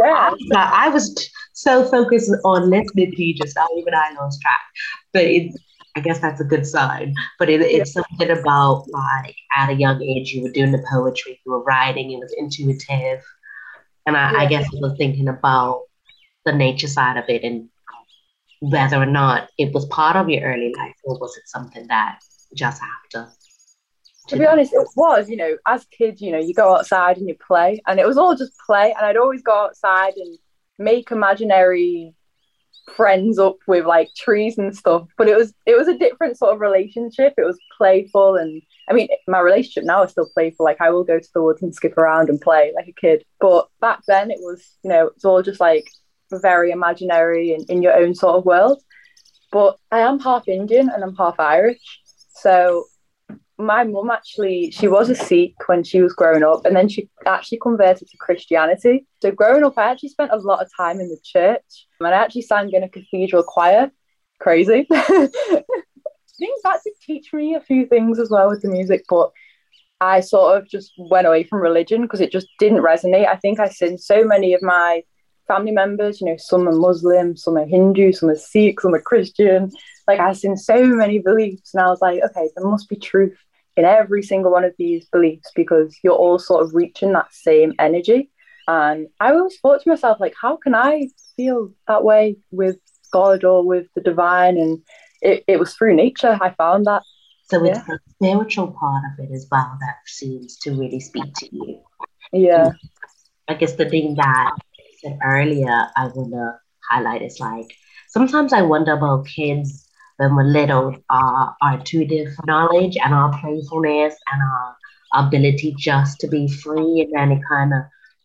Yeah. 0.00 0.30
I, 0.54 0.86
I 0.86 0.88
was 0.90 1.12
t- 1.12 1.26
so 1.54 1.84
focused 1.84 2.30
on 2.44 2.70
listening 2.70 3.10
to 3.10 3.24
you 3.24 3.34
just 3.34 3.56
now, 3.56 3.66
even 3.76 3.94
I 3.94 4.12
lost 4.12 4.40
track. 4.40 4.60
But 5.12 5.24
it, 5.24 5.52
I 5.96 6.00
guess 6.00 6.20
that's 6.20 6.40
a 6.40 6.44
good 6.44 6.64
sign. 6.64 7.14
But 7.40 7.50
it, 7.50 7.60
it's 7.62 7.96
yeah. 7.96 8.02
something 8.04 8.30
about 8.38 8.84
like 8.90 9.34
at 9.56 9.70
a 9.70 9.74
young 9.74 10.00
age, 10.00 10.30
you 10.30 10.44
were 10.44 10.50
doing 10.50 10.70
the 10.70 10.84
poetry, 10.88 11.40
you 11.44 11.50
were 11.50 11.64
writing, 11.64 12.12
it 12.12 12.20
was 12.20 12.32
intuitive. 12.38 13.24
And 14.06 14.16
I, 14.16 14.30
yeah. 14.30 14.38
I 14.38 14.46
guess 14.46 14.66
I 14.66 14.78
was 14.78 14.94
thinking 14.96 15.26
about 15.26 15.87
the 16.44 16.52
nature 16.52 16.88
side 16.88 17.16
of 17.16 17.24
it 17.28 17.42
and 17.42 17.68
whether 18.60 18.96
or 18.96 19.06
not 19.06 19.48
it 19.58 19.72
was 19.72 19.86
part 19.86 20.16
of 20.16 20.28
your 20.28 20.42
early 20.42 20.72
life 20.76 20.96
or 21.04 21.18
was 21.18 21.36
it 21.36 21.48
something 21.48 21.86
that 21.88 22.18
just 22.54 22.82
after? 22.82 23.30
To 24.28 24.36
be 24.36 24.46
honest 24.46 24.74
it 24.74 24.86
was 24.94 25.30
you 25.30 25.36
know 25.36 25.56
as 25.66 25.86
kids 25.86 26.20
you 26.20 26.30
know 26.30 26.38
you 26.38 26.52
go 26.52 26.76
outside 26.76 27.16
and 27.16 27.26
you 27.28 27.34
play 27.46 27.80
and 27.86 27.98
it 27.98 28.06
was 28.06 28.18
all 28.18 28.36
just 28.36 28.52
play 28.66 28.94
and 28.94 29.06
i'd 29.06 29.16
always 29.16 29.40
go 29.40 29.54
outside 29.64 30.12
and 30.16 30.36
make 30.78 31.10
imaginary 31.10 32.14
friends 32.94 33.38
up 33.38 33.56
with 33.66 33.86
like 33.86 34.08
trees 34.14 34.58
and 34.58 34.76
stuff 34.76 35.06
but 35.16 35.28
it 35.28 35.36
was 35.36 35.54
it 35.66 35.76
was 35.76 35.88
a 35.88 35.96
different 35.96 36.36
sort 36.36 36.54
of 36.54 36.60
relationship. 36.60 37.34
It 37.36 37.44
was 37.44 37.58
playful 37.76 38.36
and 38.36 38.62
i 38.88 38.92
mean 38.92 39.08
my 39.26 39.40
relationship 39.40 39.84
now 39.84 40.02
is 40.02 40.10
still 40.10 40.28
playful 40.34 40.64
like 40.64 40.80
i 40.80 40.90
will 40.90 41.04
go 41.04 41.18
to 41.18 41.28
the 41.34 41.42
woods 41.42 41.62
and 41.62 41.74
skip 41.74 41.96
around 41.96 42.28
and 42.28 42.40
play 42.40 42.72
like 42.74 42.88
a 42.88 43.00
kid 43.00 43.24
but 43.40 43.68
back 43.80 44.00
then 44.06 44.30
it 44.30 44.40
was 44.40 44.76
you 44.82 44.90
know 44.90 45.06
it's 45.08 45.24
all 45.24 45.42
just 45.42 45.60
like 45.60 45.88
very 46.30 46.70
imaginary 46.70 47.54
and 47.54 47.68
in 47.70 47.82
your 47.82 47.94
own 47.94 48.14
sort 48.14 48.36
of 48.36 48.44
world. 48.44 48.82
But 49.50 49.78
I 49.90 50.00
am 50.00 50.20
half 50.20 50.46
Indian 50.46 50.90
and 50.90 51.02
I'm 51.02 51.16
half 51.16 51.40
Irish. 51.40 52.00
So 52.34 52.84
my 53.58 53.82
mum 53.82 54.10
actually, 54.10 54.70
she 54.70 54.86
was 54.86 55.10
a 55.10 55.14
Sikh 55.14 55.56
when 55.66 55.82
she 55.82 56.00
was 56.00 56.12
growing 56.12 56.44
up, 56.44 56.64
and 56.64 56.76
then 56.76 56.88
she 56.88 57.08
actually 57.26 57.58
converted 57.58 58.08
to 58.08 58.16
Christianity. 58.16 59.06
So 59.20 59.32
growing 59.32 59.64
up, 59.64 59.76
I 59.76 59.90
actually 59.90 60.10
spent 60.10 60.30
a 60.30 60.36
lot 60.36 60.62
of 60.62 60.70
time 60.76 61.00
in 61.00 61.08
the 61.08 61.18
church, 61.24 61.86
and 61.98 62.08
I 62.08 62.12
actually 62.12 62.42
sang 62.42 62.72
in 62.72 62.84
a 62.84 62.88
cathedral 62.88 63.42
choir. 63.42 63.90
Crazy. 64.38 64.86
I 64.92 65.28
think 66.38 66.62
that 66.62 66.80
did 66.84 66.92
teach 67.02 67.32
me 67.32 67.56
a 67.56 67.60
few 67.60 67.86
things 67.86 68.20
as 68.20 68.30
well 68.30 68.48
with 68.48 68.62
the 68.62 68.68
music, 68.68 69.04
but 69.08 69.32
I 70.00 70.20
sort 70.20 70.56
of 70.56 70.68
just 70.68 70.92
went 70.96 71.26
away 71.26 71.42
from 71.42 71.60
religion 71.60 72.02
because 72.02 72.20
it 72.20 72.30
just 72.30 72.46
didn't 72.60 72.82
resonate. 72.82 73.26
I 73.26 73.36
think 73.36 73.58
I 73.58 73.68
seen 73.68 73.98
so 73.98 74.24
many 74.24 74.54
of 74.54 74.62
my 74.62 75.02
family 75.48 75.72
members. 75.72 76.20
You 76.20 76.28
know, 76.28 76.36
some 76.36 76.68
are 76.68 76.72
Muslim, 76.72 77.36
some 77.36 77.56
are 77.56 77.66
Hindu, 77.66 78.12
some 78.12 78.28
are 78.28 78.36
Sikh, 78.36 78.80
some 78.80 78.94
are 78.94 79.00
Christian. 79.00 79.70
Like 80.06 80.20
I've 80.20 80.38
seen 80.38 80.56
so 80.56 80.86
many 80.86 81.18
beliefs, 81.18 81.74
and 81.74 81.82
I 81.82 81.88
was 81.88 82.00
like, 82.00 82.22
okay, 82.22 82.48
there 82.54 82.66
must 82.66 82.88
be 82.88 82.96
truth 82.96 83.36
in 83.76 83.84
every 83.84 84.22
single 84.22 84.52
one 84.52 84.64
of 84.64 84.74
these 84.78 85.06
beliefs 85.06 85.50
because 85.54 85.96
you're 86.02 86.12
all 86.12 86.38
sort 86.38 86.64
of 86.64 86.74
reaching 86.74 87.12
that 87.12 87.32
same 87.32 87.72
energy. 87.78 88.30
And 88.66 89.08
I 89.18 89.32
always 89.32 89.58
thought 89.60 89.82
to 89.82 89.88
myself, 89.88 90.18
like, 90.20 90.34
how 90.40 90.56
can 90.56 90.74
I 90.74 91.08
feel 91.36 91.72
that 91.86 92.04
way 92.04 92.36
with 92.50 92.76
God 93.12 93.44
or 93.44 93.64
with 93.64 93.86
the 93.94 94.02
divine? 94.02 94.58
And 94.58 94.82
it, 95.22 95.44
it 95.46 95.58
was 95.58 95.74
through 95.74 95.94
nature 95.94 96.38
I 96.40 96.50
found 96.50 96.86
that. 96.86 97.02
So 97.44 97.64
it's 97.64 97.78
yeah. 97.78 97.84
the 97.86 97.98
spiritual 98.10 98.72
part 98.72 99.04
of 99.04 99.24
it 99.24 99.32
as 99.32 99.46
well 99.50 99.76
that 99.80 99.96
seems 100.06 100.58
to 100.58 100.72
really 100.72 101.00
speak 101.00 101.32
to 101.36 101.48
you. 101.50 101.80
Yeah. 102.32 102.72
I 103.48 103.54
guess 103.54 103.76
the 103.76 103.88
thing 103.88 104.16
that 104.16 104.52
said 104.98 105.18
earlier, 105.24 105.86
I 105.96 106.06
want 106.14 106.32
to 106.32 106.58
highlight 106.90 107.22
is 107.22 107.40
like 107.40 107.66
sometimes 108.08 108.52
I 108.52 108.62
wonder 108.62 108.92
about 108.92 109.26
kids 109.26 109.88
when 110.16 110.34
we're 110.34 110.44
little, 110.44 110.96
uh, 111.10 111.52
our 111.62 111.74
intuitive 111.78 112.34
knowledge 112.44 112.96
and 112.96 113.14
our 113.14 113.30
playfulness 113.40 114.16
and 114.32 114.42
our 114.42 114.76
ability 115.14 115.74
just 115.78 116.18
to 116.20 116.28
be 116.28 116.48
free, 116.48 117.00
and 117.02 117.12
then 117.14 117.38
it 117.38 117.42
kind 117.48 117.72
of 117.72 117.82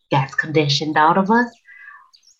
gets 0.09 0.33
conditioned 0.35 0.97
out 0.97 1.17
of 1.17 1.29
us. 1.29 1.47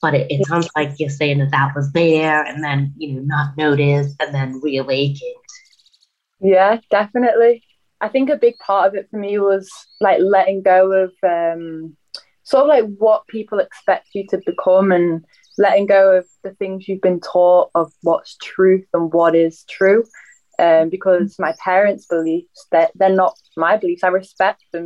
But 0.02 0.16
it, 0.16 0.28
it 0.30 0.46
sounds 0.48 0.70
like 0.76 0.94
you're 0.98 1.10
saying 1.10 1.38
that 1.40 1.52
that 1.52 1.74
was 1.76 1.92
there 1.94 2.44
and 2.44 2.64
then, 2.64 2.94
you 2.98 3.14
know, 3.14 3.22
not 3.22 3.56
noticed 3.58 4.16
and 4.20 4.34
then 4.34 4.60
reawakened. 4.62 5.20
Yeah, 6.42 6.80
definitely. 6.90 7.64
I 8.02 8.10
think 8.10 8.30
a 8.30 8.36
big 8.36 8.58
part 8.58 8.88
of 8.88 8.96
it 8.96 9.08
for 9.10 9.18
me 9.18 9.40
was 9.40 9.72
like 10.02 10.20
letting 10.20 10.62
go 10.62 10.92
of 10.92 11.14
um, 11.24 11.96
sort 12.54 12.66
of 12.66 12.68
like 12.68 12.98
what 13.00 13.26
people 13.26 13.58
expect 13.58 14.10
you 14.14 14.28
to 14.28 14.40
become 14.46 14.92
and 14.92 15.26
letting 15.58 15.88
go 15.88 16.18
of 16.18 16.26
the 16.44 16.52
things 16.52 16.88
you've 16.88 17.02
been 17.02 17.20
taught 17.20 17.72
of 17.74 17.92
what's 18.04 18.38
truth 18.38 18.86
and 18.94 19.12
what 19.12 19.36
is 19.36 19.64
true. 19.68 20.04
Um, 20.60 20.90
because 20.90 21.40
my 21.40 21.56
parents' 21.64 22.06
beliefs 22.06 22.68
that 22.72 22.92
they're, 22.94 23.10
they're 23.10 23.18
not 23.18 23.36
my 23.58 23.76
beliefs. 23.76 24.04
I 24.04 24.10
respect 24.10 24.62
them, 24.72 24.86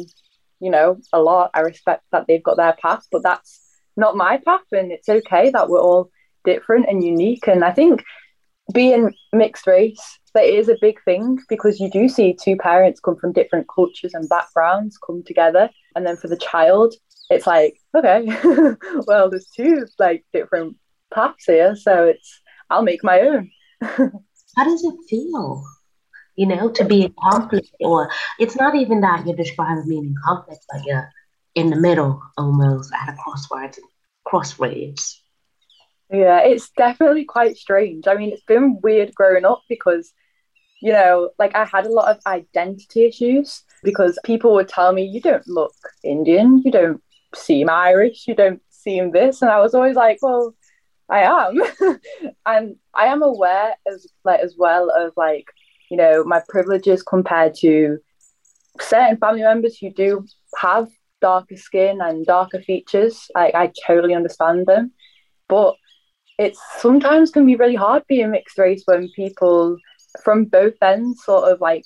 you 0.61 0.71
know, 0.71 1.01
a 1.11 1.19
lot. 1.21 1.51
I 1.53 1.59
respect 1.59 2.03
that 2.13 2.25
they've 2.25 2.41
got 2.41 2.55
their 2.55 2.77
path, 2.81 3.05
but 3.11 3.21
that's 3.21 3.59
not 3.97 4.15
my 4.15 4.39
path, 4.45 4.61
and 4.71 4.93
it's 4.93 5.09
okay 5.09 5.49
that 5.49 5.67
we're 5.67 5.81
all 5.81 6.09
different 6.45 6.85
and 6.87 7.03
unique. 7.03 7.47
And 7.47 7.65
I 7.65 7.73
think 7.73 8.01
being 8.73 9.13
mixed 9.33 9.67
race 9.67 10.19
that 10.33 10.45
is 10.45 10.69
a 10.69 10.77
big 10.79 11.03
thing 11.03 11.39
because 11.49 11.81
you 11.81 11.89
do 11.89 12.07
see 12.07 12.33
two 12.33 12.55
parents 12.55 13.01
come 13.01 13.17
from 13.17 13.33
different 13.33 13.67
cultures 13.73 14.13
and 14.13 14.29
backgrounds 14.29 14.97
come 15.05 15.21
together, 15.25 15.69
and 15.95 16.07
then 16.07 16.15
for 16.15 16.29
the 16.29 16.37
child 16.37 16.93
it's 17.29 17.47
like 17.47 17.79
okay 17.95 18.25
well 19.07 19.29
there's 19.29 19.47
two 19.47 19.85
like 19.99 20.25
different 20.33 20.77
paths 21.13 21.45
here 21.45 21.75
so 21.75 22.05
it's 22.05 22.41
i'll 22.69 22.83
make 22.83 23.03
my 23.03 23.21
own. 23.21 23.51
How 23.81 24.63
does 24.63 24.83
it 24.83 24.95
feel 25.09 25.63
you 26.35 26.47
know 26.47 26.69
to 26.71 26.85
be 26.85 27.03
in 27.03 27.13
conflict 27.31 27.69
or 27.79 28.09
it's 28.39 28.55
not 28.55 28.75
even 28.75 29.01
that 29.01 29.25
you're 29.25 29.35
describing 29.35 29.87
being 29.87 30.05
in 30.05 30.15
conflict 30.23 30.65
but 30.71 30.83
you're 30.85 31.09
in 31.55 31.69
the 31.69 31.75
middle 31.75 32.21
almost 32.37 32.91
at 32.93 33.13
a 33.13 33.17
crossroads 33.17 33.79
crossroads. 34.25 35.21
Yeah 36.11 36.41
it's 36.43 36.69
definitely 36.71 37.25
quite 37.25 37.57
strange. 37.57 38.07
I 38.07 38.15
mean 38.15 38.31
it's 38.31 38.43
been 38.43 38.79
weird 38.81 39.13
growing 39.13 39.45
up 39.45 39.61
because 39.69 40.11
you 40.81 40.91
know 40.91 41.31
like 41.39 41.55
i 41.55 41.65
had 41.65 41.87
a 41.87 41.91
lot 41.91 42.15
of 42.15 42.21
identity 42.27 43.05
issues 43.05 43.63
because 43.83 44.19
people 44.23 44.53
would 44.53 44.67
tell 44.67 44.93
me 44.93 45.03
you 45.03 45.21
don't 45.21 45.47
look 45.47 45.73
indian. 46.03 46.61
You 46.63 46.71
don't 46.71 47.01
seem 47.35 47.69
Irish, 47.69 48.27
you 48.27 48.35
don't 48.35 48.61
seem 48.69 49.11
this. 49.11 49.41
And 49.41 49.51
I 49.51 49.59
was 49.59 49.73
always 49.73 49.95
like, 49.95 50.19
well, 50.21 50.53
I 51.09 51.21
am. 51.21 51.61
and 52.45 52.75
I 52.93 53.07
am 53.07 53.23
aware 53.23 53.75
as 53.91 54.07
like 54.23 54.41
as 54.41 54.55
well 54.57 54.89
of 54.95 55.13
like, 55.15 55.45
you 55.89 55.97
know, 55.97 56.23
my 56.23 56.41
privileges 56.49 57.03
compared 57.03 57.55
to 57.55 57.99
certain 58.79 59.17
family 59.17 59.41
members 59.41 59.77
who 59.77 59.91
do 59.91 60.25
have 60.57 60.89
darker 61.21 61.57
skin 61.57 61.99
and 62.01 62.25
darker 62.25 62.61
features. 62.61 63.29
Like 63.33 63.55
I 63.55 63.71
totally 63.85 64.13
understand 64.13 64.65
them. 64.65 64.91
But 65.47 65.75
it's 66.37 66.61
sometimes 66.77 67.31
can 67.31 67.45
be 67.45 67.55
really 67.55 67.75
hard 67.75 68.03
being 68.07 68.31
mixed 68.31 68.57
race 68.57 68.83
when 68.85 69.09
people 69.15 69.77
from 70.23 70.45
both 70.45 70.75
ends 70.81 71.23
sort 71.23 71.51
of 71.51 71.61
like 71.61 71.83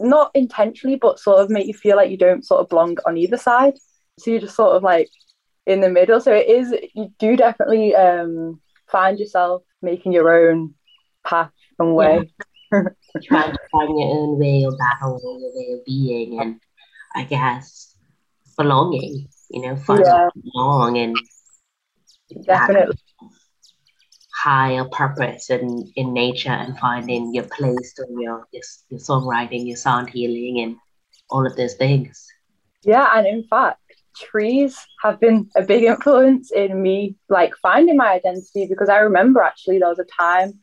not 0.00 0.30
intentionally 0.34 0.96
but 0.96 1.20
sort 1.20 1.38
of 1.38 1.50
make 1.50 1.66
you 1.66 1.74
feel 1.74 1.96
like 1.96 2.10
you 2.10 2.16
don't 2.16 2.44
sort 2.44 2.60
of 2.60 2.68
belong 2.68 2.96
on 3.06 3.16
either 3.16 3.36
side 3.36 3.74
so 4.18 4.30
you're 4.30 4.40
just 4.40 4.56
sort 4.56 4.76
of 4.76 4.82
like 4.82 5.10
in 5.66 5.80
the 5.80 5.90
middle. 5.90 6.20
So 6.20 6.32
it 6.32 6.48
is 6.48 6.74
you 6.94 7.12
do 7.18 7.36
definitely 7.36 7.94
um, 7.94 8.60
find 8.90 9.18
yourself 9.18 9.62
making 9.82 10.12
your 10.12 10.50
own 10.50 10.74
path 11.26 11.50
and 11.78 11.94
way. 11.94 12.30
Yeah. 12.72 12.82
Trying 13.22 13.52
to 13.52 13.58
find 13.70 13.98
your 13.98 14.08
own 14.08 14.38
way 14.38 14.64
of 14.64 14.76
battle, 14.78 15.20
your 15.22 15.54
way 15.54 15.78
of 15.78 15.84
being, 15.84 16.40
and 16.40 16.60
I 17.14 17.24
guess 17.24 17.94
belonging. 18.56 19.28
You 19.50 19.62
know, 19.62 19.76
finding 19.76 20.06
yeah. 20.06 20.28
belong 20.34 20.98
and 20.98 21.16
definitely 22.44 22.96
higher 24.44 24.84
purpose 24.84 25.48
in, 25.48 25.90
in 25.96 26.12
nature 26.12 26.50
and 26.50 26.78
finding 26.78 27.32
your 27.32 27.44
place 27.44 27.94
or 27.98 28.06
your, 28.20 28.46
your 28.52 28.62
your 28.90 29.00
songwriting, 29.00 29.66
your 29.66 29.76
sound 29.76 30.10
healing, 30.10 30.60
and 30.60 30.76
all 31.30 31.46
of 31.46 31.56
those 31.56 31.74
things. 31.74 32.26
Yeah, 32.82 33.08
and 33.16 33.26
in 33.26 33.44
fact, 33.44 33.80
trees 34.14 34.78
have 35.02 35.20
been 35.20 35.48
a 35.56 35.62
big 35.62 35.84
influence 35.84 36.50
in 36.52 36.80
me 36.80 37.16
like 37.28 37.54
finding 37.62 37.96
my 37.96 38.12
identity 38.12 38.66
because 38.66 38.88
I 38.88 38.98
remember 38.98 39.42
actually 39.42 39.78
there 39.78 39.88
was 39.88 39.98
a 39.98 40.04
time 40.04 40.60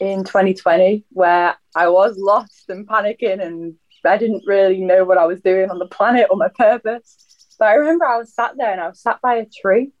in 0.00 0.24
2020 0.24 1.04
where 1.10 1.56
I 1.76 1.88
was 1.88 2.16
lost 2.18 2.64
and 2.68 2.86
panicking 2.86 3.40
and 3.40 3.74
I 4.04 4.16
didn't 4.18 4.42
really 4.46 4.80
know 4.80 5.04
what 5.04 5.18
I 5.18 5.26
was 5.26 5.40
doing 5.40 5.70
on 5.70 5.78
the 5.78 5.86
planet 5.86 6.26
or 6.30 6.36
my 6.36 6.48
purpose. 6.48 7.54
But 7.58 7.68
I 7.68 7.74
remember 7.74 8.04
I 8.04 8.18
was 8.18 8.34
sat 8.34 8.54
there 8.56 8.72
and 8.72 8.80
I 8.80 8.88
was 8.88 9.00
sat 9.00 9.20
by 9.22 9.36
a 9.36 9.46
tree 9.46 9.92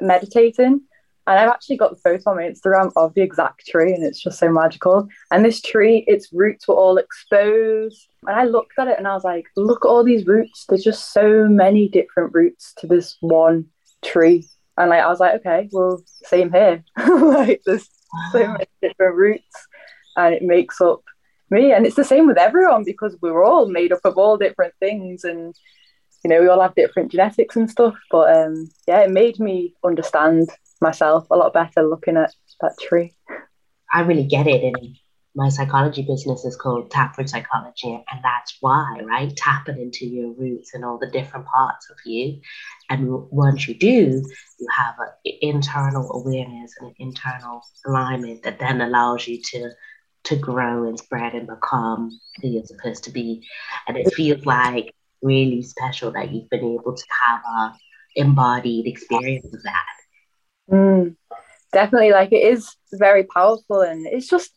meditating. 0.00 0.82
And 1.26 1.38
I've 1.38 1.48
actually 1.48 1.76
got 1.76 1.90
the 1.90 2.00
photo 2.00 2.30
on 2.30 2.36
my 2.36 2.42
Instagram 2.42 2.92
of 2.96 3.14
the 3.14 3.22
exact 3.22 3.66
tree, 3.66 3.94
and 3.94 4.04
it's 4.04 4.20
just 4.20 4.38
so 4.38 4.50
magical. 4.50 5.08
And 5.30 5.44
this 5.44 5.60
tree, 5.60 6.04
its 6.08 6.28
roots 6.32 6.66
were 6.66 6.74
all 6.74 6.98
exposed. 6.98 8.08
And 8.26 8.36
I 8.36 8.44
looked 8.44 8.78
at 8.78 8.88
it 8.88 8.98
and 8.98 9.06
I 9.06 9.14
was 9.14 9.24
like, 9.24 9.46
look 9.56 9.84
at 9.84 9.88
all 9.88 10.02
these 10.02 10.26
roots. 10.26 10.64
There's 10.68 10.82
just 10.82 11.12
so 11.12 11.46
many 11.48 11.88
different 11.88 12.34
roots 12.34 12.74
to 12.78 12.86
this 12.86 13.16
one 13.20 13.66
tree. 14.04 14.48
And 14.76 14.90
like 14.90 15.02
I 15.02 15.08
was 15.08 15.20
like, 15.20 15.34
okay, 15.36 15.68
well, 15.70 16.02
same 16.24 16.50
here. 16.50 16.82
like 17.06 17.62
there's 17.66 17.88
so 18.32 18.52
many 18.52 18.66
different 18.80 19.16
roots, 19.16 19.66
and 20.16 20.34
it 20.34 20.42
makes 20.42 20.80
up 20.80 21.02
me. 21.50 21.72
And 21.72 21.86
it's 21.86 21.96
the 21.96 22.04
same 22.04 22.26
with 22.26 22.38
everyone 22.38 22.82
because 22.84 23.16
we're 23.20 23.44
all 23.44 23.68
made 23.68 23.92
up 23.92 24.00
of 24.04 24.18
all 24.18 24.36
different 24.36 24.74
things, 24.80 25.24
and 25.24 25.54
you 26.24 26.30
know 26.30 26.40
we 26.40 26.48
all 26.48 26.60
have 26.60 26.74
different 26.74 27.10
genetics 27.10 27.56
and 27.56 27.70
stuff. 27.70 27.94
But 28.10 28.36
um, 28.36 28.68
yeah, 28.86 29.00
it 29.00 29.10
made 29.10 29.38
me 29.38 29.74
understand 29.84 30.48
myself 30.80 31.26
a 31.30 31.36
lot 31.36 31.52
better 31.52 31.82
looking 31.82 32.16
at 32.16 32.34
that 32.60 32.76
tree. 32.80 33.14
I 33.92 34.00
really 34.02 34.26
get 34.26 34.46
it, 34.46 34.62
and 34.62 34.96
my 35.34 35.48
psychology 35.48 36.02
business 36.02 36.44
is 36.44 36.56
called 36.56 36.90
Taproot 36.90 37.28
Psychology, 37.28 37.92
and 37.92 38.20
that's 38.22 38.56
why, 38.60 39.00
right? 39.04 39.34
Tapping 39.36 39.80
into 39.80 40.06
your 40.06 40.32
roots 40.32 40.74
and 40.74 40.84
all 40.84 40.98
the 40.98 41.10
different 41.10 41.46
parts 41.46 41.88
of 41.90 41.96
you. 42.04 42.40
And 42.90 43.08
once 43.30 43.66
you 43.66 43.74
do, 43.74 44.22
you 44.58 44.68
have 44.76 44.94
an 44.98 45.32
internal 45.40 46.10
awareness 46.12 46.74
and 46.78 46.90
an 46.90 46.94
internal 46.98 47.62
alignment 47.86 48.42
that 48.42 48.58
then 48.58 48.80
allows 48.80 49.26
you 49.26 49.40
to 49.42 49.70
to 50.24 50.36
grow 50.36 50.84
and 50.84 50.98
spread 50.98 51.34
and 51.34 51.48
become 51.48 52.10
who 52.40 52.48
you're 52.48 52.64
supposed 52.64 53.04
to 53.04 53.10
be. 53.10 53.44
And 53.88 53.96
it 53.96 54.14
feels 54.14 54.46
like 54.46 54.94
really 55.22 55.62
special 55.62 56.10
that 56.12 56.32
you've 56.32 56.50
been 56.50 56.64
able 56.64 56.94
to 56.94 57.04
have 57.26 57.40
a 57.58 57.72
embodied 58.16 58.86
experience 58.86 59.46
of 59.54 59.62
that. 59.62 59.86
Mm, 60.70 61.16
definitely, 61.72 62.12
like 62.12 62.32
it 62.32 62.42
is 62.42 62.76
very 62.92 63.24
powerful, 63.24 63.80
and 63.80 64.06
it's 64.06 64.28
just 64.28 64.50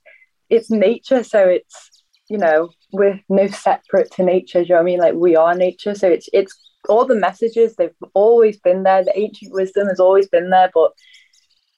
it's 0.49 0.69
nature, 0.69 1.23
so 1.23 1.47
it's 1.47 2.03
you 2.29 2.37
know 2.37 2.69
we're 2.91 3.19
no 3.29 3.47
separate 3.47 4.11
to 4.11 4.23
nature. 4.23 4.63
Do 4.63 4.69
you 4.69 4.75
know 4.75 4.81
I 4.81 4.83
mean? 4.83 4.99
Like 4.99 5.15
we 5.15 5.35
are 5.35 5.55
nature, 5.55 5.95
so 5.95 6.09
it's 6.09 6.29
it's 6.33 6.53
all 6.87 7.05
the 7.05 7.15
messages 7.15 7.75
they've 7.75 7.89
always 8.13 8.59
been 8.59 8.83
there. 8.83 9.03
The 9.03 9.17
ancient 9.17 9.53
wisdom 9.53 9.87
has 9.87 9.99
always 9.99 10.27
been 10.27 10.49
there, 10.49 10.69
but 10.73 10.91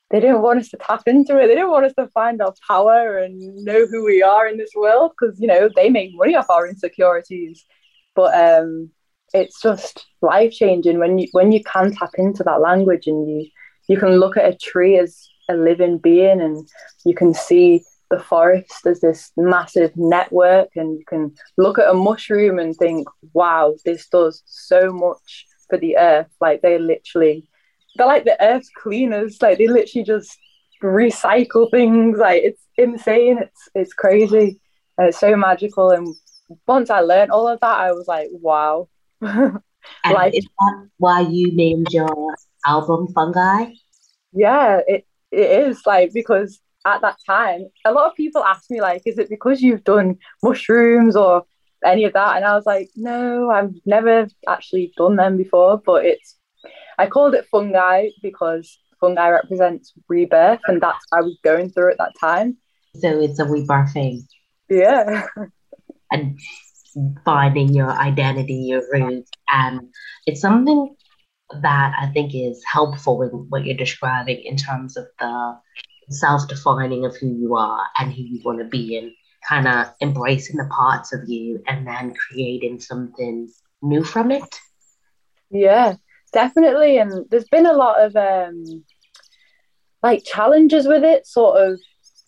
they 0.10 0.20
didn't 0.20 0.41
want 0.41 0.60
us 0.60 0.70
to 0.70 0.77
tap 0.77 1.03
into 1.06 1.38
it. 1.38 1.48
They 1.48 1.56
didn't 1.56 1.70
want 1.70 1.86
us 1.86 1.94
to 1.98 2.08
find 2.08 2.41
our 2.41 2.53
power 2.65 3.17
and 3.17 3.39
know 3.65 3.86
who 3.86 4.06
we 4.06 4.24
are 4.24 4.48
in 4.48 4.58
this 4.58 4.72
world 4.75 5.12
because 5.20 5.39
you 5.39 5.48
know 5.48 5.70
they 5.75 5.89
make 5.89 6.12
money 6.13 6.36
off 6.36 6.50
our 6.50 6.67
insecurities. 6.67 7.65
But 8.17 8.33
um, 8.36 8.91
it's 9.33 9.62
just 9.62 10.05
life 10.21 10.51
changing 10.51 11.00
when 11.00 11.17
you 11.19 11.27
when 11.31 11.53
you 11.53 11.63
can 11.63 11.93
tap 11.93 12.12
into 12.17 12.43
that 12.43 12.59
language 12.59 13.07
and 13.07 13.29
you 13.29 13.47
you 13.88 13.97
can 13.97 14.17
look 14.17 14.36
at 14.36 14.51
a 14.51 14.57
tree 14.57 14.97
as 15.00 15.29
a 15.50 15.55
living 15.55 16.00
being 16.00 16.41
and 16.41 16.67
you 17.05 17.15
can 17.15 17.33
see 17.33 17.81
the 18.09 18.19
forest 18.19 18.86
as 18.86 19.00
this 19.00 19.31
massive 19.38 19.91
network 19.95 20.69
and 20.75 20.97
you 20.97 21.05
can 21.07 21.33
look 21.57 21.77
at 21.79 21.89
a 21.89 21.93
mushroom 21.93 22.59
and 22.59 22.75
think 22.75 23.07
wow 23.33 23.73
this 23.86 24.08
does 24.10 24.43
so 24.45 24.91
much 24.91 25.45
for 25.69 25.77
the 25.77 25.97
earth. 25.97 26.27
Like 26.41 26.62
they 26.62 26.77
literally 26.77 27.47
they're 27.95 28.08
like 28.08 28.25
the 28.25 28.41
earth 28.43 28.67
cleaners. 28.82 29.41
Like 29.41 29.58
they 29.58 29.67
literally 29.67 30.06
just 30.06 30.38
recycle 30.84 31.69
things. 31.71 32.17
Like 32.17 32.43
it's 32.43 32.62
insane. 32.77 33.39
It's 33.39 33.69
it's 33.75 33.93
crazy. 33.93 34.60
And 34.97 35.08
it's 35.08 35.19
so 35.19 35.36
magical 35.36 35.91
and 35.91 36.08
once 36.67 36.89
i 36.89 36.99
learned 36.99 37.31
all 37.31 37.47
of 37.47 37.60
that 37.60 37.79
i 37.79 37.91
was 37.91 38.07
like 38.07 38.29
wow 38.31 38.88
like 39.21 40.36
is 40.36 40.45
that 40.60 40.89
why 40.97 41.21
you 41.21 41.53
named 41.55 41.88
your 41.91 42.36
album 42.65 43.07
fungi 43.13 43.71
yeah 44.33 44.79
it, 44.88 45.05
it 45.31 45.67
is 45.67 45.81
like 45.86 46.12
because 46.13 46.60
at 46.88 47.01
that 47.01 47.17
time, 47.25 47.67
a 47.86 47.91
lot 47.91 48.10
of 48.10 48.15
people 48.15 48.43
asked 48.43 48.71
me, 48.71 48.81
like, 48.81 49.01
is 49.05 49.17
it 49.17 49.29
because 49.29 49.62
you've 49.62 49.83
done 49.83 50.17
mushrooms 50.41 51.15
or 51.15 51.43
any 51.86 52.05
of 52.05 52.13
that? 52.13 52.38
And 52.38 52.45
I 52.45 52.55
was 52.55 52.65
like, 52.65 52.89
no, 52.95 53.51
I've 53.51 53.73
never 53.86 54.27
actually 54.47 54.93
done 54.95 55.17
them 55.17 55.38
before. 55.38 55.81
But 55.86 56.05
it's, 56.05 56.38
I 56.97 57.07
called 57.07 57.36
it 57.36 57.45
fungi 57.51 58.07
because 58.21 58.79
fungi 59.01 59.29
represents 59.29 59.93
rebirth, 60.07 60.62
and 60.67 60.81
that's 60.81 61.05
what 61.10 61.19
I 61.19 61.21
was 61.23 61.38
going 61.43 61.69
through 61.69 61.91
at 61.91 61.97
that 61.97 62.13
time. 62.19 62.57
So 62.95 63.19
it's 63.21 63.39
a 63.39 63.45
rebirthing. 63.45 64.21
Yeah. 64.69 65.27
and 66.12 66.39
finding 67.26 67.74
your 67.74 67.91
identity, 67.91 68.56
your 68.56 68.84
roots. 68.91 69.32
And 69.50 69.93
it's 70.26 70.41
something 70.41 70.96
that 71.62 71.93
I 72.00 72.08
think 72.08 72.34
is 72.34 72.63
helpful 72.65 73.22
in 73.22 73.30
what 73.50 73.65
you're 73.65 73.78
describing 73.78 74.41
in 74.43 74.58
terms 74.58 74.98
of 74.98 75.06
the 75.20 75.58
self 76.10 76.48
defining 76.48 77.06
of 77.06 77.15
who 77.17 77.28
you 77.28 77.56
are 77.56 77.86
and 77.98 78.13
who 78.13 78.22
you 78.22 78.41
want 78.43 78.60
to 78.60 78.65
be, 78.65 78.98
and 78.98 79.12
kind 79.48 79.67
of 79.67 79.88
embracing 80.02 80.58
the 80.58 80.65
parts 80.65 81.13
of 81.13 81.22
you 81.28 81.62
and 81.67 81.88
then 81.88 82.13
creating 82.13 82.80
something 82.80 83.50
new 83.82 84.04
from 84.04 84.32
it. 84.32 84.60
Yeah, 85.50 85.96
definitely. 86.34 86.98
And 86.98 87.26
there's 87.30 87.48
been 87.48 87.65
a 87.65 87.74
lot 87.74 88.04
of 88.04 88.15
um, 88.15 88.84
like 90.04 90.24
challenges 90.26 90.88
with 90.88 91.04
it, 91.04 91.26
sort 91.26 91.62
of. 91.62 91.80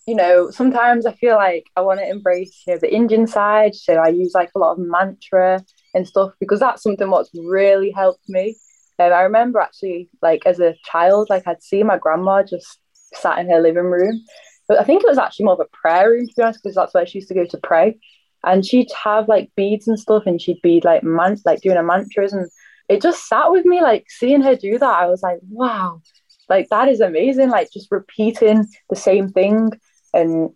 You 0.06 0.16
know, 0.16 0.50
sometimes 0.50 1.06
I 1.06 1.12
feel 1.12 1.36
like 1.36 1.66
I 1.76 1.82
want 1.82 2.00
to 2.00 2.08
embrace, 2.08 2.62
you 2.66 2.72
know, 2.72 2.78
the 2.80 2.92
Indian 2.92 3.26
side. 3.26 3.74
So 3.74 3.94
I 3.94 4.08
use 4.08 4.32
like 4.34 4.50
a 4.54 4.58
lot 4.58 4.72
of 4.72 4.78
mantra 4.78 5.62
and 5.94 6.06
stuff 6.06 6.32
because 6.40 6.60
that's 6.60 6.82
something 6.82 7.10
what's 7.10 7.30
really 7.34 7.90
helped 7.90 8.28
me. 8.28 8.56
And 8.98 9.14
I 9.14 9.22
remember 9.22 9.60
actually, 9.60 10.08
like 10.20 10.46
as 10.46 10.58
a 10.60 10.74
child, 10.84 11.28
like 11.30 11.46
I'd 11.46 11.62
see 11.62 11.82
my 11.82 11.98
grandma 11.98 12.42
just 12.42 12.78
sat 13.14 13.38
in 13.38 13.50
her 13.50 13.60
living 13.60 13.84
room. 13.84 14.24
But 14.68 14.78
I 14.78 14.84
think 14.84 15.02
it 15.02 15.08
was 15.08 15.18
actually 15.18 15.46
more 15.46 15.54
of 15.54 15.60
a 15.60 15.76
prayer 15.76 16.10
room 16.10 16.26
to 16.26 16.34
be 16.36 16.42
honest, 16.42 16.60
because 16.62 16.76
that's 16.76 16.94
where 16.94 17.06
she 17.06 17.18
used 17.18 17.28
to 17.28 17.34
go 17.34 17.44
to 17.44 17.58
pray. 17.58 17.98
And 18.44 18.64
she'd 18.64 18.90
have 19.04 19.28
like 19.28 19.50
beads 19.56 19.86
and 19.86 19.98
stuff, 19.98 20.24
and 20.26 20.40
she'd 20.40 20.62
be 20.62 20.80
like 20.82 21.02
man 21.02 21.36
like 21.44 21.60
doing 21.60 21.76
a 21.76 21.82
mantras, 21.82 22.32
and 22.32 22.48
it 22.88 23.02
just 23.02 23.28
sat 23.28 23.50
with 23.50 23.64
me. 23.64 23.82
Like 23.82 24.06
seeing 24.08 24.42
her 24.42 24.56
do 24.56 24.78
that, 24.78 25.02
I 25.02 25.06
was 25.06 25.22
like, 25.22 25.38
wow, 25.48 26.00
like 26.48 26.68
that 26.70 26.88
is 26.88 27.00
amazing. 27.00 27.50
Like 27.50 27.70
just 27.70 27.90
repeating 27.90 28.66
the 28.88 28.96
same 28.96 29.28
thing, 29.28 29.72
and 30.14 30.50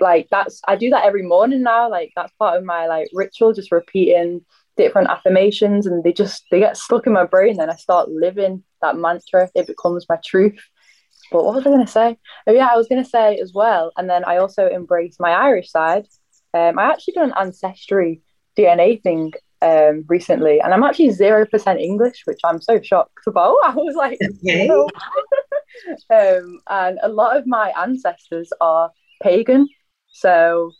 like 0.00 0.28
that's 0.30 0.60
I 0.66 0.76
do 0.76 0.90
that 0.90 1.04
every 1.04 1.22
morning 1.22 1.62
now. 1.62 1.90
Like 1.90 2.12
that's 2.16 2.32
part 2.38 2.58
of 2.58 2.64
my 2.64 2.86
like 2.86 3.08
ritual, 3.12 3.52
just 3.52 3.72
repeating 3.72 4.44
different 4.76 5.08
affirmations, 5.08 5.86
and 5.86 6.02
they 6.02 6.12
just 6.12 6.44
they 6.50 6.58
get 6.58 6.76
stuck 6.76 7.06
in 7.06 7.12
my 7.12 7.24
brain. 7.24 7.56
Then 7.56 7.70
I 7.70 7.76
start 7.76 8.10
living 8.10 8.64
that 8.80 8.96
mantra. 8.96 9.50
It 9.54 9.66
becomes 9.66 10.06
my 10.08 10.18
truth. 10.24 10.58
But 11.30 11.44
what 11.44 11.54
was 11.54 11.66
I 11.66 11.70
going 11.70 11.86
to 11.86 11.90
say? 11.90 12.18
Oh, 12.46 12.52
yeah, 12.52 12.68
I 12.70 12.76
was 12.76 12.88
going 12.88 13.02
to 13.02 13.08
say 13.08 13.38
as 13.38 13.52
well. 13.54 13.92
And 13.96 14.08
then 14.08 14.24
I 14.24 14.36
also 14.36 14.68
embrace 14.68 15.16
my 15.18 15.30
Irish 15.30 15.70
side. 15.70 16.06
Um, 16.52 16.78
I 16.78 16.90
actually 16.90 17.14
done 17.14 17.30
an 17.30 17.36
ancestry 17.38 18.20
DNA 18.58 19.02
thing 19.02 19.32
um, 19.62 20.04
recently, 20.08 20.60
and 20.60 20.74
I'm 20.74 20.82
actually 20.82 21.10
0% 21.10 21.80
English, 21.80 22.22
which 22.24 22.40
I'm 22.44 22.60
so 22.60 22.80
shocked 22.82 23.26
about. 23.26 23.56
I 23.64 23.74
was 23.74 23.94
like, 23.94 24.18
okay. 24.20 24.66
no. 24.66 24.88
um, 26.10 26.58
and 26.68 26.98
a 27.02 27.08
lot 27.08 27.36
of 27.36 27.46
my 27.46 27.72
ancestors 27.78 28.52
are 28.60 28.90
pagan. 29.22 29.68
So 30.08 30.72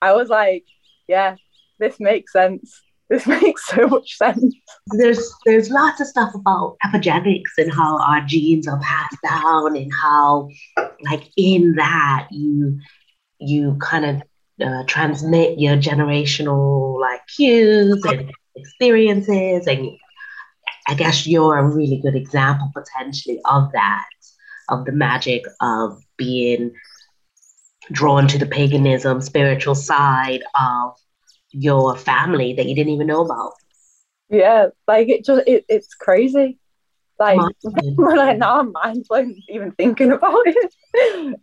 I 0.00 0.14
was 0.14 0.28
like, 0.28 0.64
yeah, 1.06 1.36
this 1.78 2.00
makes 2.00 2.32
sense. 2.32 2.80
This 3.10 3.26
makes 3.26 3.66
so 3.66 3.88
much 3.88 4.16
sense. 4.16 4.54
There's 4.92 5.30
there's 5.44 5.68
lots 5.68 6.00
of 6.00 6.06
stuff 6.06 6.34
about 6.34 6.78
epigenetics 6.82 7.58
and 7.58 7.70
how 7.70 7.98
our 7.98 8.22
genes 8.22 8.66
are 8.66 8.80
passed 8.80 9.18
down 9.22 9.76
and 9.76 9.92
how 9.92 10.48
like 11.02 11.30
in 11.36 11.74
that 11.74 12.28
you 12.30 12.78
you 13.38 13.76
kind 13.82 14.06
of 14.06 14.22
uh, 14.62 14.84
transmit 14.86 15.58
your 15.58 15.76
generational 15.76 17.00
like 17.00 17.20
cues 17.26 18.02
and 18.04 18.30
experiences 18.56 19.66
and 19.66 19.90
I 20.88 20.94
guess 20.94 21.26
you're 21.26 21.58
a 21.58 21.64
really 21.68 22.00
good 22.02 22.16
example 22.16 22.70
potentially 22.74 23.40
of 23.44 23.70
that 23.72 24.06
of 24.68 24.84
the 24.84 24.92
magic 24.92 25.44
of 25.60 26.02
being 26.16 26.72
drawn 27.90 28.28
to 28.28 28.38
the 28.38 28.46
paganism 28.46 29.20
spiritual 29.20 29.74
side 29.74 30.42
of 30.54 30.94
your 31.50 31.96
family 31.96 32.54
that 32.54 32.66
you 32.66 32.74
didn't 32.74 32.92
even 32.92 33.06
know 33.06 33.24
about. 33.24 33.52
Yeah, 34.30 34.68
like 34.88 35.08
it 35.08 35.24
just 35.24 35.46
it, 35.46 35.64
it's 35.68 35.94
crazy. 35.94 36.58
Like 37.22 37.38
like 37.98 38.38
now 38.38 38.58
I'm 38.58 38.72
mind 38.72 39.06
blown 39.08 39.36
even 39.48 39.70
thinking 39.72 40.10
about 40.10 40.42
it. 40.44 40.72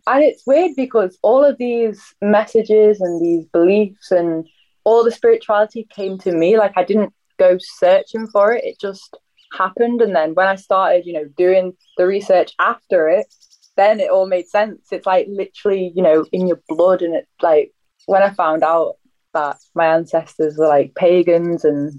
and 0.06 0.22
it's 0.22 0.46
weird 0.46 0.72
because 0.76 1.18
all 1.22 1.42
of 1.42 1.56
these 1.56 2.14
messages 2.20 3.00
and 3.00 3.20
these 3.20 3.46
beliefs 3.46 4.10
and 4.10 4.46
all 4.84 5.02
the 5.02 5.10
spirituality 5.10 5.86
came 5.90 6.18
to 6.18 6.32
me. 6.32 6.58
Like 6.58 6.74
I 6.76 6.84
didn't 6.84 7.14
go 7.38 7.56
searching 7.58 8.26
for 8.26 8.52
it. 8.52 8.64
It 8.64 8.78
just 8.78 9.16
happened. 9.56 10.02
And 10.02 10.14
then 10.14 10.34
when 10.34 10.48
I 10.48 10.56
started, 10.56 11.06
you 11.06 11.14
know, 11.14 11.24
doing 11.38 11.72
the 11.96 12.06
research 12.06 12.52
after 12.58 13.08
it, 13.08 13.32
then 13.76 14.00
it 14.00 14.10
all 14.10 14.26
made 14.26 14.48
sense. 14.48 14.88
It's 14.92 15.06
like 15.06 15.26
literally, 15.30 15.92
you 15.94 16.02
know, 16.02 16.26
in 16.32 16.46
your 16.46 16.60
blood. 16.68 17.00
And 17.00 17.14
it's 17.14 17.42
like 17.42 17.72
when 18.04 18.22
I 18.22 18.30
found 18.30 18.62
out 18.62 18.96
that 19.32 19.56
my 19.74 19.86
ancestors 19.86 20.58
were 20.58 20.68
like 20.68 20.94
pagans 20.94 21.64
and 21.64 21.98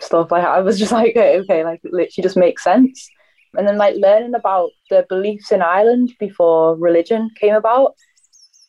stuff 0.00 0.32
like 0.32 0.42
that, 0.42 0.50
I 0.50 0.62
was 0.62 0.80
just 0.80 0.90
like, 0.90 1.10
okay, 1.10 1.38
okay, 1.38 1.64
like 1.64 1.80
it 1.84 1.92
literally 1.92 2.24
just 2.24 2.36
makes 2.36 2.64
sense. 2.64 3.08
And 3.56 3.66
then 3.66 3.78
like 3.78 3.96
learning 3.96 4.34
about 4.34 4.70
the 4.90 5.04
beliefs 5.08 5.50
in 5.52 5.62
Ireland 5.62 6.12
before 6.20 6.76
religion 6.76 7.30
came 7.38 7.54
about, 7.54 7.94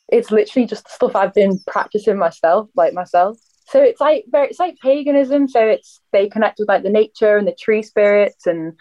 it's 0.08 0.30
literally 0.30 0.66
just 0.66 0.88
stuff 0.88 1.16
I've 1.16 1.34
been 1.34 1.60
practicing 1.66 2.18
myself, 2.18 2.68
like 2.74 2.92
myself. 2.92 3.38
So 3.68 3.80
it's 3.80 4.00
like 4.00 4.24
very, 4.28 4.48
it's 4.48 4.58
like 4.58 4.76
paganism. 4.82 5.48
So 5.48 5.66
it's 5.66 6.00
they 6.12 6.28
connect 6.28 6.58
with 6.58 6.68
like 6.68 6.82
the 6.82 6.90
nature 6.90 7.36
and 7.36 7.46
the 7.46 7.54
tree 7.54 7.82
spirits. 7.82 8.46
And 8.46 8.74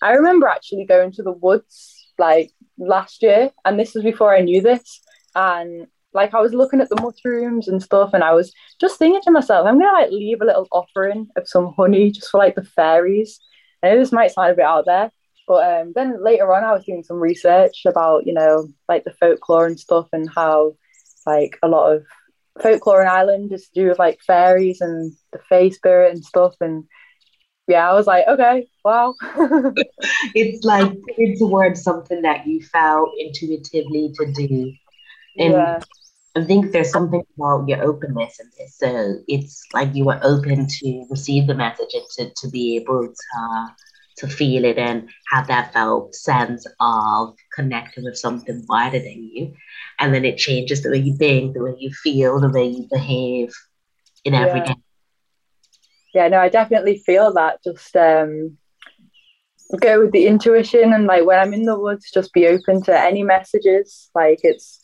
I 0.00 0.12
remember 0.12 0.46
actually 0.46 0.86
going 0.86 1.12
to 1.12 1.22
the 1.22 1.32
woods 1.32 2.06
like 2.18 2.52
last 2.78 3.22
year, 3.22 3.50
and 3.64 3.78
this 3.78 3.94
was 3.94 4.04
before 4.04 4.34
I 4.34 4.40
knew 4.40 4.62
this. 4.62 5.00
And 5.34 5.88
like 6.14 6.34
I 6.34 6.40
was 6.40 6.54
looking 6.54 6.80
at 6.80 6.88
the 6.88 7.00
mushrooms 7.00 7.68
and 7.68 7.82
stuff, 7.82 8.10
and 8.14 8.24
I 8.24 8.32
was 8.32 8.52
just 8.80 8.98
thinking 8.98 9.20
to 9.22 9.30
myself, 9.30 9.66
I'm 9.66 9.78
gonna 9.78 9.92
like 9.92 10.10
leave 10.10 10.40
a 10.40 10.46
little 10.46 10.68
offering 10.72 11.28
of 11.36 11.48
some 11.48 11.74
honey 11.76 12.10
just 12.10 12.30
for 12.30 12.38
like 12.38 12.54
the 12.54 12.64
fairies. 12.64 13.40
I 13.82 13.90
know 13.90 13.98
this 13.98 14.12
might 14.12 14.30
sound 14.32 14.52
a 14.52 14.54
bit 14.54 14.64
out 14.64 14.86
there, 14.86 15.10
but 15.48 15.80
um, 15.80 15.92
then 15.94 16.22
later 16.22 16.52
on, 16.52 16.62
I 16.62 16.72
was 16.72 16.84
doing 16.84 17.02
some 17.02 17.18
research 17.18 17.86
about 17.86 18.26
you 18.26 18.34
know 18.34 18.68
like 18.88 19.04
the 19.04 19.12
folklore 19.12 19.66
and 19.66 19.80
stuff, 19.80 20.08
and 20.12 20.28
how 20.32 20.76
like 21.26 21.58
a 21.62 21.68
lot 21.68 21.92
of 21.92 22.04
folklore 22.62 23.02
in 23.02 23.08
Ireland 23.08 23.52
is 23.52 23.68
to 23.68 23.80
do 23.80 23.88
with 23.88 23.98
like 23.98 24.20
fairies 24.26 24.80
and 24.80 25.12
the 25.32 25.40
fae 25.48 25.70
spirit 25.70 26.14
and 26.14 26.22
stuff, 26.22 26.54
and 26.60 26.84
yeah, 27.66 27.88
I 27.88 27.94
was 27.94 28.06
like, 28.06 28.26
okay, 28.26 28.68
wow. 28.82 29.14
it's 30.34 30.64
like 30.64 30.90
putting 31.06 31.38
towards 31.38 31.82
something 31.82 32.22
that 32.22 32.46
you 32.46 32.62
felt 32.62 33.10
intuitively 33.18 34.12
to 34.14 34.32
do. 34.32 34.72
And 35.36 35.52
yeah. 35.52 35.78
I 36.34 36.44
think 36.44 36.72
there's 36.72 36.90
something 36.90 37.22
about 37.36 37.68
your 37.68 37.82
openness 37.82 38.40
in 38.40 38.50
this. 38.58 38.76
So 38.78 39.18
it's 39.28 39.62
like 39.74 39.94
you 39.94 40.06
were 40.06 40.18
open 40.22 40.66
to 40.66 41.06
receive 41.10 41.46
the 41.46 41.54
message 41.54 41.92
and 41.92 42.04
to, 42.16 42.32
to 42.40 42.50
be 42.50 42.76
able 42.76 43.06
to 43.06 43.74
to 44.18 44.28
feel 44.28 44.64
it 44.64 44.78
and 44.78 45.08
have 45.30 45.46
that 45.46 45.72
felt 45.72 46.14
sense 46.14 46.66
of 46.80 47.34
connecting 47.54 48.04
with 48.04 48.18
something 48.18 48.64
wider 48.68 48.98
than 48.98 49.30
you. 49.32 49.54
And 50.00 50.12
then 50.12 50.24
it 50.24 50.38
changes 50.38 50.82
the 50.82 50.90
way 50.90 50.98
you 50.98 51.16
think, 51.16 51.54
the 51.54 51.62
way 51.62 51.76
you 51.78 51.90
feel, 51.92 52.40
the 52.40 52.50
way 52.50 52.66
you 52.66 52.88
behave 52.90 53.52
in 54.24 54.34
every 54.34 54.60
day. 54.60 54.74
Yeah, 56.14 56.28
no, 56.28 56.40
I 56.40 56.48
definitely 56.48 56.98
feel 56.98 57.32
that. 57.34 57.62
Just 57.62 57.94
um 57.96 58.58
go 59.80 60.00
with 60.00 60.12
the 60.12 60.26
intuition 60.26 60.94
and 60.94 61.06
like 61.06 61.26
when 61.26 61.38
I'm 61.38 61.52
in 61.52 61.64
the 61.64 61.78
woods, 61.78 62.10
just 62.10 62.32
be 62.32 62.46
open 62.46 62.82
to 62.84 62.98
any 62.98 63.22
messages. 63.22 64.10
Like 64.14 64.40
it's 64.42 64.80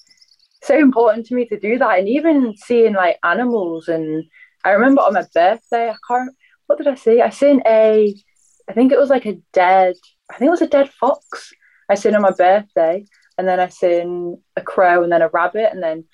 so 0.62 0.78
important 0.78 1.26
to 1.26 1.34
me 1.34 1.46
to 1.46 1.58
do 1.58 1.78
that. 1.78 1.98
And 1.98 2.08
even 2.08 2.54
seeing 2.56 2.92
like 2.92 3.18
animals 3.24 3.88
and 3.88 4.24
I 4.64 4.70
remember 4.70 5.02
on 5.02 5.14
my 5.14 5.26
birthday, 5.34 5.90
I 5.90 5.96
can't 6.06 6.30
what 6.66 6.78
did 6.78 6.88
I 6.88 6.94
see? 6.94 7.20
I 7.20 7.30
seen 7.30 7.62
a 7.66 8.14
I 8.68 8.72
think 8.72 8.92
it 8.92 8.98
was 8.98 9.10
like 9.10 9.26
a 9.26 9.38
dead 9.52 9.94
I 10.30 10.38
think 10.38 10.48
it 10.48 10.52
was 10.52 10.62
a 10.62 10.66
dead 10.66 10.90
fox. 10.90 11.52
I 11.88 11.94
seen 11.94 12.14
on 12.14 12.22
my 12.22 12.30
birthday 12.30 13.04
and 13.36 13.46
then 13.46 13.60
I 13.60 13.68
seen 13.68 14.40
a 14.56 14.62
crow 14.62 15.02
and 15.02 15.12
then 15.12 15.22
a 15.22 15.28
rabbit 15.28 15.68
and 15.70 15.82
then 15.82 16.04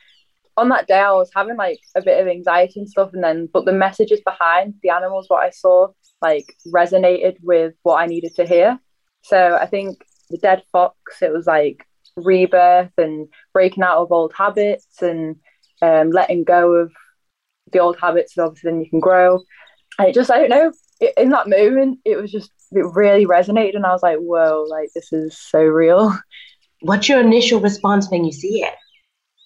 on 0.56 0.68
that 0.70 0.88
day 0.88 0.98
I 0.98 1.12
was 1.12 1.30
having 1.34 1.56
like 1.56 1.78
a 1.94 2.02
bit 2.02 2.20
of 2.20 2.26
anxiety 2.26 2.80
and 2.80 2.88
stuff 2.88 3.10
and 3.12 3.22
then 3.22 3.48
but 3.52 3.64
the 3.64 3.72
messages 3.72 4.20
behind 4.24 4.74
the 4.82 4.90
animals 4.90 5.26
what 5.28 5.44
I 5.44 5.50
saw 5.50 5.88
like 6.20 6.54
resonated 6.66 7.36
with 7.42 7.74
what 7.82 8.00
I 8.00 8.06
needed 8.06 8.34
to 8.36 8.46
hear. 8.46 8.78
So 9.22 9.56
I 9.60 9.66
think 9.66 10.04
the 10.30 10.38
dead 10.38 10.62
fox 10.72 11.22
it 11.22 11.32
was 11.32 11.46
like 11.46 11.86
rebirth 12.16 12.92
and 12.98 13.28
breaking 13.52 13.82
out 13.82 13.98
of 13.98 14.12
old 14.12 14.32
habits 14.36 15.02
and 15.02 15.36
um, 15.82 16.10
letting 16.10 16.44
go 16.44 16.72
of 16.72 16.92
the 17.72 17.78
old 17.78 17.98
habits 18.00 18.36
and 18.36 18.46
obviously 18.46 18.70
then 18.70 18.80
you 18.80 18.90
can 18.90 19.00
grow 19.00 19.40
and 19.98 20.08
it 20.08 20.14
just 20.14 20.30
i 20.30 20.38
don't 20.38 20.50
know 20.50 20.72
it, 21.00 21.14
in 21.16 21.30
that 21.30 21.48
moment 21.48 21.98
it 22.04 22.16
was 22.16 22.30
just 22.30 22.50
it 22.72 22.84
really 22.94 23.26
resonated 23.26 23.76
and 23.76 23.86
i 23.86 23.92
was 23.92 24.02
like 24.02 24.18
whoa 24.18 24.66
like 24.68 24.90
this 24.94 25.12
is 25.12 25.36
so 25.38 25.62
real 25.62 26.16
what's 26.80 27.08
your 27.08 27.20
initial 27.20 27.60
response 27.60 28.10
when 28.10 28.24
you 28.24 28.32
see 28.32 28.62
it 28.62 28.74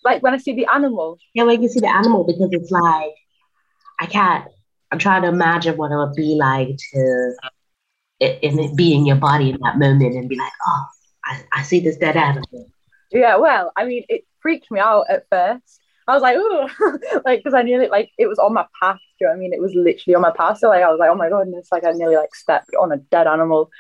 like 0.05 0.23
when 0.23 0.35
i 0.35 0.39
see 0.39 0.55
the 0.55 0.67
animal 0.73 1.19
yeah 1.35 1.45
when 1.45 1.63
you 1.63 1.69
see 1.69 1.81
the 1.81 1.89
animal 1.89 2.25
because 2.25 2.49
it's 2.53 2.71
like 2.71 3.13
i 4.01 4.07
can't 4.07 4.47
i'm 4.93 4.99
trying 4.99 5.23
to 5.23 5.29
imagine 5.29 5.77
what 5.77 5.91
it 5.91 5.97
would 5.97 6.15
be 6.15 6.35
like 6.35 6.77
to 6.93 7.35
it, 8.21 8.39
it 8.43 8.77
be 8.77 8.95
in 8.95 9.07
your 9.07 9.17
body 9.17 9.51
in 9.51 9.59
that 9.63 9.79
moment 9.79 10.15
and 10.15 10.29
be 10.29 10.37
like 10.37 10.53
oh 10.67 10.85
I, 11.25 11.43
I 11.53 11.63
see 11.63 11.81
this 11.81 11.97
dead 11.97 12.17
animal. 12.17 12.71
Yeah, 13.11 13.37
well, 13.37 13.73
I 13.77 13.85
mean, 13.85 14.05
it 14.09 14.27
freaked 14.41 14.71
me 14.71 14.81
out 14.81 15.07
at 15.09 15.27
first. 15.31 15.81
I 16.07 16.13
was 16.13 16.23
like, 16.23 16.37
oh, 16.39 16.69
like, 17.25 17.41
because 17.41 17.55
I 17.55 17.63
nearly, 17.63 17.89
like, 17.89 18.11
it 18.19 18.27
was 18.27 18.39
on 18.39 18.53
my 18.53 18.67
path. 18.81 18.99
Do 19.19 19.25
you 19.25 19.27
know 19.27 19.33
what 19.33 19.37
I 19.37 19.41
mean? 19.41 19.53
It 19.53 19.61
was 19.61 19.75
literally 19.75 20.15
on 20.15 20.23
my 20.23 20.33
path. 20.33 20.59
So, 20.59 20.69
like, 20.69 20.83
I 20.83 20.91
was 20.91 20.99
like, 20.99 21.11
oh 21.11 21.15
my 21.15 21.29
goodness, 21.29 21.69
like, 21.73 21.85
I 21.85 21.93
nearly, 21.93 22.17
like, 22.17 22.35
stepped 22.35 22.71
on 22.81 22.93
a 22.93 22.99
dead 22.99 23.27
animal. 23.27 23.71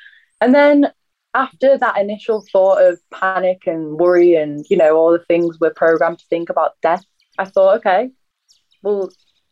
And 0.40 0.54
then 0.54 0.90
after 1.34 1.76
that 1.76 1.98
initial 1.98 2.44
thought 2.52 2.82
of 2.82 2.98
panic 3.12 3.66
and 3.66 3.98
worry 3.98 4.36
and, 4.36 4.64
you 4.70 4.76
know, 4.76 4.96
all 4.96 5.12
the 5.12 5.24
things 5.26 5.58
we're 5.60 5.74
programmed 5.74 6.18
to 6.20 6.26
think 6.30 6.48
about 6.48 6.72
death, 6.80 7.04
I 7.38 7.44
thought, 7.44 7.78
okay, 7.78 8.10
well, 8.82 9.10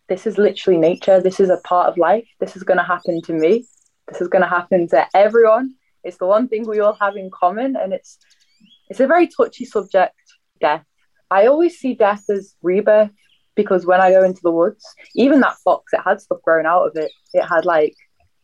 this 0.08 0.26
is 0.26 0.38
literally 0.38 0.78
nature. 0.78 1.20
This 1.20 1.40
is 1.40 1.50
a 1.50 1.60
part 1.64 1.88
of 1.88 1.98
life. 1.98 2.28
This 2.38 2.56
is 2.56 2.62
going 2.62 2.78
to 2.78 2.84
happen 2.84 3.20
to 3.22 3.32
me. 3.32 3.66
This 4.08 4.20
is 4.20 4.28
going 4.28 4.42
to 4.42 4.48
happen 4.48 4.88
to 4.88 5.06
everyone. 5.14 5.74
It's 6.04 6.18
the 6.18 6.26
one 6.26 6.48
thing 6.48 6.66
we 6.66 6.80
all 6.80 6.96
have 7.00 7.16
in 7.16 7.30
common, 7.30 7.76
and 7.76 7.92
it's 7.92 8.18
it's 8.88 9.00
a 9.00 9.06
very 9.06 9.28
touchy 9.28 9.64
subject. 9.64 10.14
Death. 10.60 10.84
I 11.32 11.46
always 11.46 11.78
see 11.78 11.94
death 11.94 12.24
as 12.28 12.54
rebirth 12.62 13.10
because 13.54 13.86
when 13.86 14.00
I 14.00 14.10
go 14.10 14.22
into 14.22 14.40
the 14.42 14.50
woods, 14.50 14.84
even 15.14 15.40
that 15.40 15.56
fox, 15.64 15.92
it 15.92 16.00
had 16.04 16.20
stuff 16.20 16.38
growing 16.44 16.66
out 16.66 16.86
of 16.86 16.96
it. 16.96 17.10
It 17.32 17.44
had 17.44 17.64
like 17.64 17.94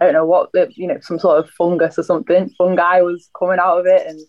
I 0.01 0.05
don't 0.05 0.15
know 0.15 0.27
what, 0.27 0.51
you 0.77 0.87
know, 0.87 0.99
some 1.01 1.19
sort 1.19 1.39
of 1.39 1.51
fungus 1.51 1.99
or 1.99 2.05
something. 2.05 2.51
Fungi 2.57 3.01
was 3.01 3.29
coming 3.37 3.59
out 3.59 3.81
of 3.81 3.87
it, 3.87 4.07
and 4.07 4.21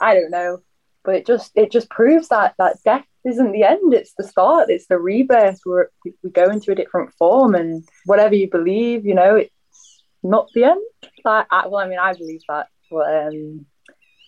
I 0.00 0.14
don't 0.14 0.30
know. 0.30 0.58
But 1.04 1.16
it 1.16 1.26
just 1.26 1.52
it 1.54 1.70
just 1.70 1.90
proves 1.90 2.28
that 2.28 2.54
that 2.58 2.78
death 2.84 3.04
isn't 3.24 3.52
the 3.52 3.64
end; 3.64 3.92
it's 3.92 4.14
the 4.16 4.24
start. 4.24 4.70
It's 4.70 4.86
the 4.86 4.98
rebirth. 4.98 5.60
Where 5.64 5.90
we 6.04 6.30
go 6.30 6.48
into 6.48 6.72
a 6.72 6.76
different 6.76 7.12
form, 7.18 7.54
and 7.54 7.86
whatever 8.04 8.34
you 8.34 8.48
believe, 8.48 9.04
you 9.04 9.14
know, 9.14 9.36
it's 9.36 10.02
not 10.22 10.48
the 10.54 10.64
end. 10.64 10.82
I, 11.24 11.44
I, 11.50 11.66
well, 11.66 11.84
I 11.84 11.88
mean, 11.88 11.98
I 11.98 12.12
believe 12.14 12.42
that. 12.48 12.68
But 12.90 13.26
um, 13.26 13.66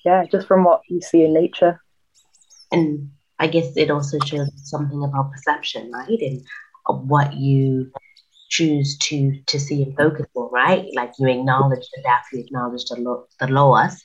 yeah, 0.05 0.25
just 0.31 0.49
from 0.49 0.65
what 0.65 0.83
you 0.89 1.01
see 1.01 1.25
in 1.25 1.33
nature. 1.33 1.81
And 2.71 3.13
I 3.39 3.47
guess 3.47 3.77
it 3.77 3.91
also 3.91 4.19
shows 4.25 4.51
something 4.57 5.03
about 5.05 5.31
perception, 5.33 5.91
right? 5.93 6.19
And 6.21 6.43
what 6.87 7.35
you 7.35 7.93
choose 8.51 8.97
to 8.99 9.41
to 9.47 9.61
see 9.61 9.83
and 9.83 9.97
focus 9.97 10.27
on, 10.35 10.51
right? 10.53 10.87
Like 10.95 11.13
you 11.19 11.29
acknowledge 11.29 11.87
the 11.95 12.03
depth, 12.03 12.27
you 12.33 12.41
acknowledge 12.41 12.85
the 12.87 12.97
lo- 12.97 13.27
the 13.39 13.49
lowest, 13.49 14.03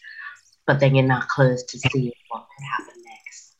but 0.68 0.80
then 0.80 0.96
you're 0.96 1.06
not 1.06 1.28
close 1.28 1.64
to 1.64 1.80
see 1.80 2.14
what 2.30 2.46
could 2.58 2.66
happen 2.66 3.02
next. 3.06 3.56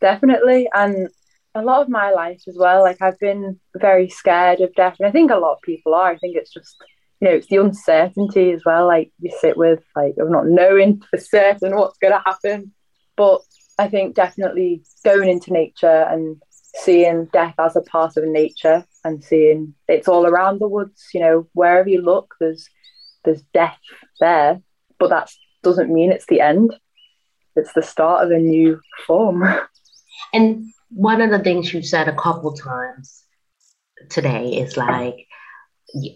Definitely, 0.00 0.68
and 0.72 1.08
a 1.54 1.62
lot 1.62 1.82
of 1.82 1.88
my 1.88 2.12
life 2.12 2.42
as 2.48 2.56
well. 2.58 2.82
Like 2.82 3.02
I've 3.02 3.18
been 3.18 3.58
very 3.76 4.08
scared 4.08 4.60
of 4.60 4.74
death, 4.74 4.96
and 5.00 5.08
I 5.08 5.12
think 5.12 5.30
a 5.30 5.36
lot 5.36 5.54
of 5.54 5.62
people 5.62 5.94
are. 5.94 6.10
I 6.10 6.16
think 6.16 6.36
it's 6.36 6.52
just 6.52 6.76
you 7.20 7.28
know, 7.28 7.34
it's 7.34 7.48
the 7.48 7.56
uncertainty 7.56 8.50
as 8.52 8.62
well. 8.64 8.86
Like 8.86 9.12
you 9.20 9.30
sit 9.40 9.56
with, 9.56 9.80
like, 9.94 10.14
of 10.18 10.30
not 10.30 10.46
knowing 10.46 11.02
for 11.10 11.18
certain 11.18 11.76
what's 11.76 11.98
going 11.98 12.14
to 12.14 12.22
happen. 12.24 12.72
But 13.16 13.42
I 13.80 13.88
think 13.88 14.14
definitely 14.14 14.82
going 15.04 15.30
into 15.30 15.54
nature 15.54 16.02
and 16.10 16.40
seeing 16.52 17.24
death 17.32 17.54
as 17.58 17.76
a 17.76 17.80
part 17.80 18.18
of 18.18 18.24
nature 18.24 18.84
and 19.04 19.24
seeing 19.24 19.74
it's 19.88 20.06
all 20.06 20.26
around 20.26 20.60
the 20.60 20.68
woods. 20.68 21.08
You 21.14 21.20
know, 21.20 21.48
wherever 21.54 21.88
you 21.88 22.02
look, 22.02 22.34
there's 22.38 22.68
there's 23.24 23.42
death 23.54 23.78
there, 24.20 24.60
but 24.98 25.08
that 25.08 25.32
doesn't 25.62 25.92
mean 25.92 26.12
it's 26.12 26.26
the 26.26 26.42
end. 26.42 26.76
It's 27.56 27.72
the 27.72 27.82
start 27.82 28.24
of 28.24 28.30
a 28.30 28.38
new 28.38 28.80
form. 29.06 29.44
And 30.34 30.66
one 30.90 31.22
of 31.22 31.30
the 31.30 31.38
things 31.38 31.72
you've 31.72 31.86
said 31.86 32.06
a 32.06 32.14
couple 32.14 32.52
times 32.52 33.24
today 34.10 34.58
is 34.58 34.76
like 34.76 35.26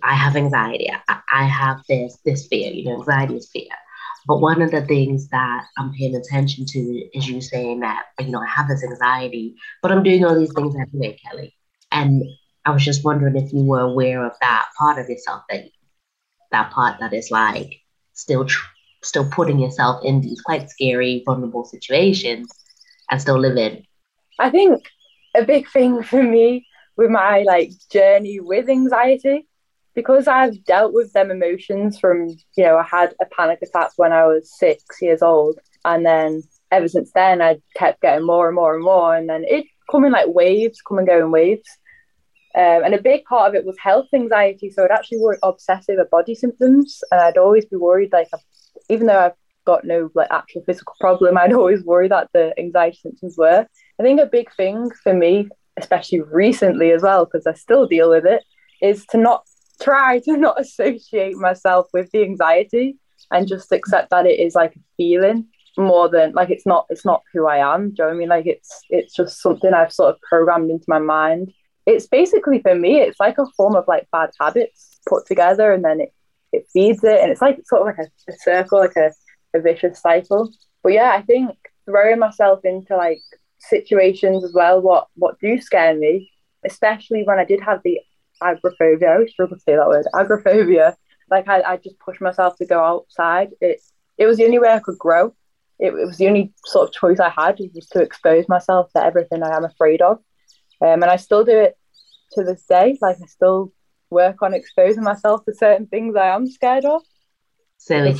I 0.03 0.14
have 0.14 0.37
anxiety. 0.37 0.92
I, 1.09 1.44
have 1.44 1.81
this 1.88 2.18
this 2.24 2.46
fear. 2.46 2.70
You 2.70 2.85
know, 2.85 2.98
anxiety 2.98 3.37
is 3.37 3.50
fear. 3.50 3.72
But 4.27 4.41
one 4.41 4.63
of 4.63 4.71
the 4.71 4.83
things 4.87 5.29
that 5.29 5.65
I'm 5.77 5.93
paying 5.93 6.17
attention 6.17 6.65
to 6.67 6.79
is 7.15 7.29
you 7.29 7.41
saying 7.41 7.81
that, 7.81 8.05
you 8.19 8.31
know, 8.31 8.41
I 8.41 8.47
have 8.47 8.69
this 8.69 8.83
anxiety, 8.83 9.57
but 9.83 9.93
I'm 9.93 10.03
doing 10.03 10.25
all 10.25 10.39
these 10.39 10.53
things 10.55 10.75
anyway, 10.75 11.19
Kelly. 11.25 11.55
And 11.93 12.23
I 12.65 12.71
was 12.71 12.85
just 12.85 13.05
wondering 13.05 13.37
if 13.37 13.53
you 13.53 13.65
were 13.65 13.81
aware 13.81 14.25
of 14.25 14.33
that 14.41 14.67
part 14.79 14.99
of 14.99 15.09
yourself, 15.09 15.43
that 15.51 15.65
that 16.53 16.71
part 16.71 17.01
that 17.01 17.13
is 17.13 17.31
like 17.31 17.75
still 18.15 18.47
tr- 18.47 18.67
still 19.03 19.29
putting 19.29 19.59
yourself 19.59 20.03
in 20.05 20.21
these 20.21 20.41
quite 20.41 20.71
scary, 20.71 21.23
vulnerable 21.27 21.65
situations 21.65 22.49
and 23.11 23.21
still 23.21 23.39
living. 23.39 23.85
I 24.39 24.51
think 24.51 24.83
a 25.37 25.45
big 25.45 25.69
thing 25.69 26.03
for 26.03 26.23
me 26.23 26.67
with 26.97 27.11
my 27.11 27.43
like 27.43 27.73
journey 27.91 28.41
with 28.41 28.69
anxiety 28.69 29.47
because 29.95 30.27
I've 30.27 30.65
dealt 30.65 30.93
with 30.93 31.13
them 31.13 31.31
emotions 31.31 31.99
from, 31.99 32.29
you 32.57 32.65
know, 32.65 32.77
I 32.77 32.83
had 32.83 33.15
a 33.21 33.27
panic 33.27 33.61
attack 33.63 33.91
when 33.97 34.13
I 34.13 34.27
was 34.27 34.53
six 34.59 34.85
years 35.01 35.23
old. 35.23 35.59
And 35.85 36.05
then 36.05 36.43
ever 36.71 36.89
since 36.89 37.13
then, 37.15 37.41
I 37.41 37.59
kept 37.77 38.03
getting 38.03 38.27
more 38.27 38.47
and 38.49 38.57
more 38.57 38.75
and 38.75 38.83
more. 38.83 39.15
And 39.15 39.29
then 39.29 39.45
it 39.47 39.67
coming 39.91 40.13
like 40.13 40.27
waves, 40.29 40.81
come 40.81 40.99
and 40.99 41.07
go 41.07 41.19
in 41.19 41.31
waves. 41.31 41.69
Um, 42.57 42.85
and 42.85 42.95
a 42.95 43.03
big 43.03 43.25
part 43.25 43.49
of 43.49 43.55
it 43.55 43.65
was 43.65 43.77
health 43.79 44.07
anxiety. 44.15 44.71
So 44.71 44.85
I'd 44.85 44.91
actually 44.91 45.19
worry 45.19 45.39
obsessive 45.43 45.99
at 45.99 46.11
body 46.11 46.35
symptoms. 46.35 47.03
And 47.11 47.21
I'd 47.21 47.39
always 47.39 47.65
be 47.65 47.77
worried, 47.77 48.13
like, 48.13 48.29
even 48.89 49.07
though 49.07 49.19
I've 49.19 49.33
got 49.65 49.85
no 49.85 50.11
like 50.15 50.29
actual 50.31 50.63
physical 50.65 50.95
problem, 51.01 51.39
I'd 51.39 51.53
always 51.53 51.85
worry 51.85 52.09
that 52.09 52.31
the 52.33 52.59
anxiety 52.59 52.99
symptoms 53.01 53.37
were. 53.37 53.67
I 53.99 54.03
think 54.03 54.21
a 54.21 54.27
big 54.27 54.53
thing 54.55 54.91
for 55.03 55.15
me, 55.15 55.49
especially 55.77 56.21
recently 56.21 56.91
as 56.91 57.03
well, 57.03 57.25
because 57.25 57.47
I 57.47 57.55
still 57.55 57.87
deal 57.87 58.11
with 58.11 58.27
it, 58.27 58.43
is 58.81 59.07
to 59.07 59.19
not 59.19 59.47
try 59.81 60.21
to 60.21 60.37
not 60.37 60.61
associate 60.61 61.37
myself 61.37 61.87
with 61.93 62.11
the 62.13 62.23
anxiety 62.23 62.99
and 63.31 63.49
just 63.49 63.73
accept 63.73 64.11
that 64.11 64.27
it 64.27 64.39
is 64.39 64.55
like 64.55 64.77
a 64.77 64.81
feeling 64.97 65.47
more 65.77 66.09
than 66.09 66.33
like 66.33 66.51
it's 66.51 66.67
not 66.67 66.87
it's 66.89 67.05
not 67.05 67.23
who 67.33 67.47
I 67.47 67.75
am. 67.75 67.91
Do 67.91 68.03
you 68.03 68.05
know 68.05 68.15
I 68.15 68.15
mean? 68.15 68.29
Like 68.29 68.47
it's 68.47 68.83
it's 68.91 69.15
just 69.15 69.41
something 69.41 69.73
I've 69.73 69.93
sort 69.93 70.15
of 70.15 70.21
programmed 70.21 70.71
into 70.71 70.85
my 70.89 70.99
mind. 70.99 71.53
It's 71.87 72.07
basically 72.07 72.61
for 72.61 72.75
me, 72.75 73.01
it's 73.01 73.21
like 73.21 73.39
a 73.39 73.47
form 73.57 73.75
of 73.75 73.85
like 73.89 74.09
bad 74.13 74.31
habits 74.41 74.99
put 75.07 75.27
together 75.27 75.73
and 75.73 75.85
then 75.85 76.01
it, 76.01 76.13
it 76.53 76.67
feeds 76.73 77.03
it 77.05 77.21
and 77.21 77.31
it's 77.31 77.43
like 77.43 77.59
sort 77.67 77.83
of 77.83 77.87
like 77.89 78.07
a, 78.07 78.33
a 78.33 78.37
circle, 78.37 78.79
like 78.79 78.97
a, 78.97 79.13
a 79.55 79.61
vicious 79.61 80.01
cycle. 80.01 80.51
But 80.83 80.93
yeah, 80.93 81.13
I 81.13 81.23
think 81.23 81.57
throwing 81.87 82.19
myself 82.19 82.61
into 82.65 82.97
like 82.97 83.21
situations 83.59 84.45
as 84.45 84.53
well, 84.53 84.81
what 84.81 85.09
what 85.17 85.39
do 85.41 85.61
scare 85.61 85.97
me, 85.97 86.31
especially 86.65 87.25
when 87.25 87.39
I 87.39 87.45
did 87.45 87.61
have 87.61 87.81
the 87.85 88.01
agoraphobia. 88.42 89.09
I 89.09 89.14
always 89.14 89.31
struggle 89.31 89.57
to 89.57 89.62
say 89.62 89.77
that 89.77 89.88
word, 89.88 90.07
agoraphobia. 90.14 90.97
Like 91.31 91.49
I, 91.49 91.62
I 91.62 91.77
just 91.79 91.99
pushed 91.99 92.20
myself 92.20 92.57
to 92.59 92.66
go 92.66 92.83
outside. 92.83 93.51
It 93.61 93.81
it 94.18 94.27
was 94.27 94.37
the 94.37 94.44
only 94.44 94.59
way 94.59 94.70
I 94.70 94.79
could 94.79 94.99
grow 94.99 95.35
it, 95.79 95.88
it, 95.88 96.07
was 96.07 96.18
the 96.18 96.29
only 96.29 96.53
sort 96.64 96.88
of 96.88 96.94
choice 96.94 97.20
I 97.20 97.31
had 97.31 97.59
was 97.75 97.87
to 97.88 98.01
expose 98.01 98.49
myself 98.49 98.92
to 98.92 99.05
everything 99.05 99.42
I 99.42 99.57
am 99.57 99.64
afraid 99.64 100.03
of. 100.03 100.18
Um, 100.81 101.03
and 101.03 101.07
I 101.07 101.16
still 101.16 101.44
do 101.44 101.59
it 101.59 101.77
to 102.33 102.44
this 102.44 102.64
day. 102.66 102.99
Like 103.01 103.16
I 103.23 103.27
still 103.27 103.73
work 104.11 104.42
on 104.42 104.55
exposing 104.55 105.03
myself 105.03 105.44
to 105.47 105.55
certain 105.55 105.87
things 105.87 106.16
I 106.16 106.29
am 106.29 106.47
scared 106.47 106.85
of. 106.85 107.03
So 107.79 108.14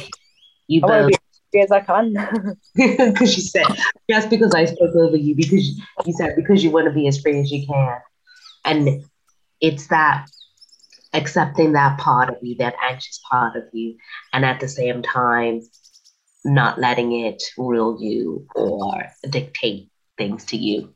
you 0.67 0.81
I 0.85 0.87
both 0.87 1.13
be 1.53 1.61
as 1.61 1.71
I 1.71 1.81
can. 1.81 2.15
Because 2.75 3.37
you 3.37 3.43
said 3.43 3.67
just 4.11 4.31
because 4.31 4.55
I 4.55 4.65
spoke 4.65 4.95
over 4.97 5.17
you 5.17 5.35
because 5.35 5.81
you 6.05 6.13
said 6.13 6.35
because 6.37 6.65
you 6.65 6.71
want 6.71 6.87
to 6.87 6.93
be 6.93 7.07
as 7.07 7.21
free 7.21 7.39
as 7.39 7.51
you 7.51 7.67
can, 7.67 7.99
and 8.65 9.05
it's 9.61 9.89
that 9.89 10.27
accepting 11.13 11.73
that 11.73 11.99
part 11.99 12.29
of 12.29 12.37
you, 12.43 12.57
that 12.57 12.75
anxious 12.83 13.21
part 13.31 13.57
of 13.57 13.65
you, 13.73 13.97
and 14.33 14.45
at 14.45 14.61
the 14.61 14.69
same 14.69 15.03
time 15.03 15.61
not 16.45 16.79
letting 16.79 17.13
it 17.25 17.43
rule 17.57 17.99
you 18.01 18.47
or 18.55 19.05
dictate 19.31 19.89
things 20.19 20.45
to 20.47 20.57
you. 20.57 20.93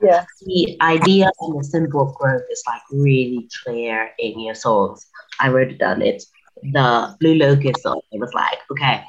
Yeah. 0.00 0.24
The 0.42 0.76
idea 0.80 1.30
and 1.40 1.58
the 1.58 1.64
symbol 1.64 2.08
of 2.08 2.14
growth 2.14 2.42
is 2.50 2.62
like 2.66 2.82
really 2.92 3.48
clear 3.64 4.10
in 4.18 4.38
your 4.38 4.54
songs. 4.54 5.06
I 5.40 5.48
wrote 5.48 5.72
it 5.72 5.78
down. 5.78 6.02
It's 6.02 6.26
the 6.62 7.16
Blue 7.18 7.34
Locust 7.34 7.82
song. 7.82 8.00
It 8.12 8.20
was 8.20 8.32
like, 8.32 8.58
okay. 8.70 9.02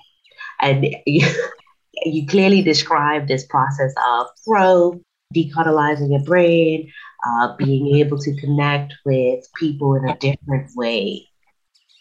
And 0.60 0.88
you, 1.06 1.28
you 2.04 2.26
clearly 2.26 2.64
describe 2.64 3.28
this 3.28 3.46
process 3.46 3.94
of 4.08 4.28
growth, 4.48 4.98
decolonizing 5.36 6.10
your 6.10 6.24
brain, 6.24 6.92
uh, 7.26 7.56
being 7.58 7.96
able 7.96 8.18
to 8.18 8.36
connect 8.40 8.94
with 9.06 9.46
people 9.56 9.96
in 9.96 10.10
a 10.10 10.18
different 10.18 10.70
way. 10.76 11.28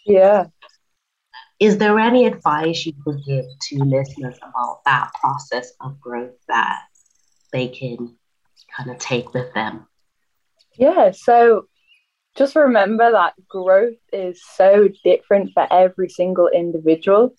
Yeah 0.05 0.45
is 1.59 1.77
there 1.77 1.99
any 1.99 2.25
advice 2.25 2.85
you 2.85 2.93
could 3.03 3.21
give 3.25 3.45
to 3.69 3.83
listeners 3.83 4.37
about 4.37 4.79
that 4.85 5.11
process 5.19 5.73
of 5.81 5.99
growth 5.99 6.35
that 6.47 6.79
they 7.51 7.67
can 7.67 8.15
kind 8.75 8.89
of 8.89 8.97
take 8.97 9.33
with 9.33 9.53
them? 9.53 9.85
Yeah, 10.77 11.11
so 11.11 11.67
just 12.35 12.55
remember 12.55 13.11
that 13.11 13.33
growth 13.49 13.97
is 14.13 14.41
so 14.55 14.87
different 15.03 15.51
for 15.53 15.67
every 15.71 16.07
single 16.07 16.47
individual. 16.47 17.35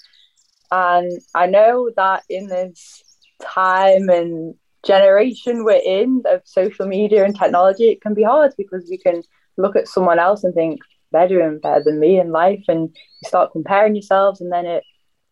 And 0.70 1.10
I 1.34 1.46
know 1.46 1.90
that 1.96 2.24
in 2.28 2.48
this 2.48 3.02
time 3.40 4.10
and 4.10 4.54
generation 4.84 5.64
we're 5.64 5.82
in 5.84 6.22
of 6.26 6.42
social 6.44 6.86
media 6.86 7.24
and 7.24 7.36
technology, 7.38 7.90
it 7.90 8.00
can 8.00 8.14
be 8.14 8.22
hard 8.22 8.52
because 8.56 8.86
we 8.90 8.98
can 8.98 9.22
look 9.56 9.76
at 9.76 9.88
someone 9.88 10.18
else 10.18 10.44
and 10.44 10.54
think, 10.54 10.80
they're 11.12 11.28
doing 11.28 11.58
better 11.58 11.82
than 11.84 12.00
me 12.00 12.18
in 12.18 12.30
life 12.30 12.64
and 12.68 12.88
you 13.22 13.28
start 13.28 13.52
comparing 13.52 13.94
yourselves 13.94 14.40
and 14.40 14.52
then 14.52 14.66
it 14.66 14.84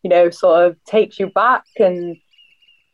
you 0.03 0.09
know 0.09 0.29
sort 0.29 0.65
of 0.65 0.77
takes 0.85 1.19
you 1.19 1.27
back 1.27 1.63
and 1.77 2.17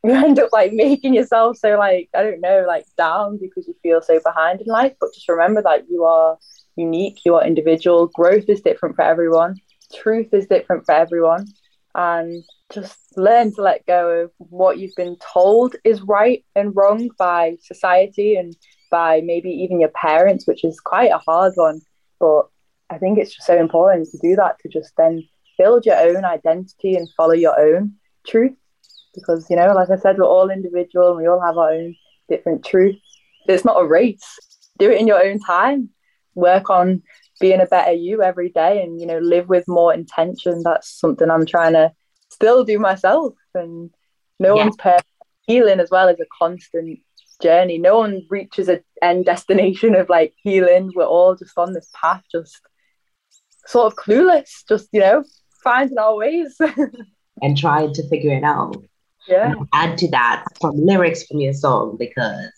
you 0.04 0.12
end 0.12 0.40
up 0.40 0.50
like 0.52 0.72
making 0.74 1.14
yourself 1.14 1.58
so 1.58 1.78
like 1.78 2.10
i 2.16 2.22
don't 2.22 2.42
know 2.42 2.64
like 2.68 2.86
down 2.98 3.38
because 3.42 3.68
you 3.68 3.76
feel 3.82 4.02
so 4.02 4.20
behind 4.24 4.62
in 4.62 4.68
life. 4.68 4.94
But 5.00 5.14
just 5.14 5.30
remember 5.30 5.62
that 5.62 5.86
you 5.90 6.04
are 6.04 6.38
unique 6.76 7.20
you 7.26 7.36
are 7.36 7.46
individual 7.46 8.08
growth 8.08 8.46
is 8.50 8.62
different 8.62 8.96
for 8.96 9.04
everyone 9.04 9.56
truth 9.94 10.34
is 10.34 10.48
different 10.48 10.86
for 10.86 10.94
everyone 10.94 11.48
and 11.96 12.44
just 12.72 12.98
learn 13.16 13.54
to 13.54 13.62
let 13.62 13.86
go 13.86 14.10
of 14.24 14.32
what 14.38 14.78
you've 14.78 14.96
been 14.96 15.18
told 15.34 15.76
is 15.84 16.02
right 16.02 16.44
and 16.56 16.76
wrong 16.76 17.10
by 17.18 17.56
society 17.62 18.36
and 18.36 18.56
by 18.92 19.22
maybe 19.24 19.50
even 19.50 19.80
your 19.80 19.90
parents 19.90 20.48
which 20.48 20.64
is 20.64 20.80
quite 20.80 21.12
a 21.12 21.20
hard 21.20 21.54
one 21.56 21.80
but 22.20 22.48
I 22.90 22.98
think 22.98 23.18
it's 23.18 23.34
just 23.34 23.48
so 23.48 23.58
important 23.58 24.08
to 24.12 24.18
do 24.18 24.36
that 24.36 24.60
to 24.60 24.70
just 24.70 24.94
then 24.98 25.24
build 25.58 25.86
your 25.86 25.98
own 25.98 26.24
identity 26.24 26.96
and 26.96 27.08
follow 27.18 27.34
your 27.34 27.60
own 27.60 27.94
truth. 28.28 28.56
Because, 29.14 29.50
you 29.50 29.56
know, 29.56 29.74
like 29.74 29.90
I 29.90 29.96
said, 29.96 30.18
we're 30.18 30.26
all 30.26 30.50
individual 30.50 31.10
and 31.10 31.18
we 31.18 31.28
all 31.28 31.42
have 31.42 31.58
our 31.58 31.72
own 31.72 31.96
different 32.30 32.66
truths. 32.66 33.00
It's 33.48 33.66
not 33.66 33.82
a 33.82 33.86
race. 33.86 34.38
Do 34.78 34.92
it 34.92 35.00
in 35.00 35.08
your 35.08 35.24
own 35.24 35.40
time. 35.40 35.90
Work 36.36 36.70
on 36.70 37.02
being 37.40 37.62
a 37.62 37.66
better 37.66 37.94
you 37.94 38.22
every 38.22 38.50
day 38.50 38.84
and, 38.84 39.00
you 39.00 39.08
know, 39.08 39.20
live 39.20 39.48
with 39.48 39.68
more 39.68 39.94
intention. 39.94 40.62
That's 40.64 40.90
something 41.00 41.30
I'm 41.30 41.46
trying 41.46 41.74
to 41.74 41.94
still 42.30 42.64
do 42.64 42.80
myself. 42.80 43.34
And 43.54 43.92
no 44.40 44.56
yeah. 44.56 44.64
one's 44.64 44.78
perfect. 44.78 45.08
Healing 45.48 45.80
as 45.80 45.92
well 45.92 46.10
as 46.10 46.20
a 46.20 46.26
constant 46.38 47.00
journey. 47.42 47.78
No 47.78 48.00
one 48.00 48.26
reaches 48.30 48.68
an 48.68 48.82
end 49.02 49.26
destination 49.26 49.96
of 49.96 50.10
like 50.10 50.34
healing. 50.38 50.92
We're 50.96 51.06
all 51.06 51.36
just 51.36 51.58
on 51.58 51.74
this 51.74 51.90
path, 52.00 52.24
just 52.32 52.60
sort 53.68 53.92
of 53.92 53.98
clueless, 53.98 54.64
just, 54.68 54.90
you 54.92 55.00
know, 55.00 55.24
finding 55.64 55.98
our 55.98 56.16
ways. 56.16 56.58
and 57.42 57.58
trying 57.58 57.94
to 57.94 58.08
figure 58.10 58.36
it 58.36 58.44
out. 58.44 58.76
Yeah. 59.28 59.52
And 59.52 59.68
add 59.74 59.98
to 60.00 60.10
that 60.12 60.44
some 60.62 60.76
lyrics 60.78 61.26
from 61.26 61.40
your 61.40 61.54
song 61.54 61.98
because 61.98 62.52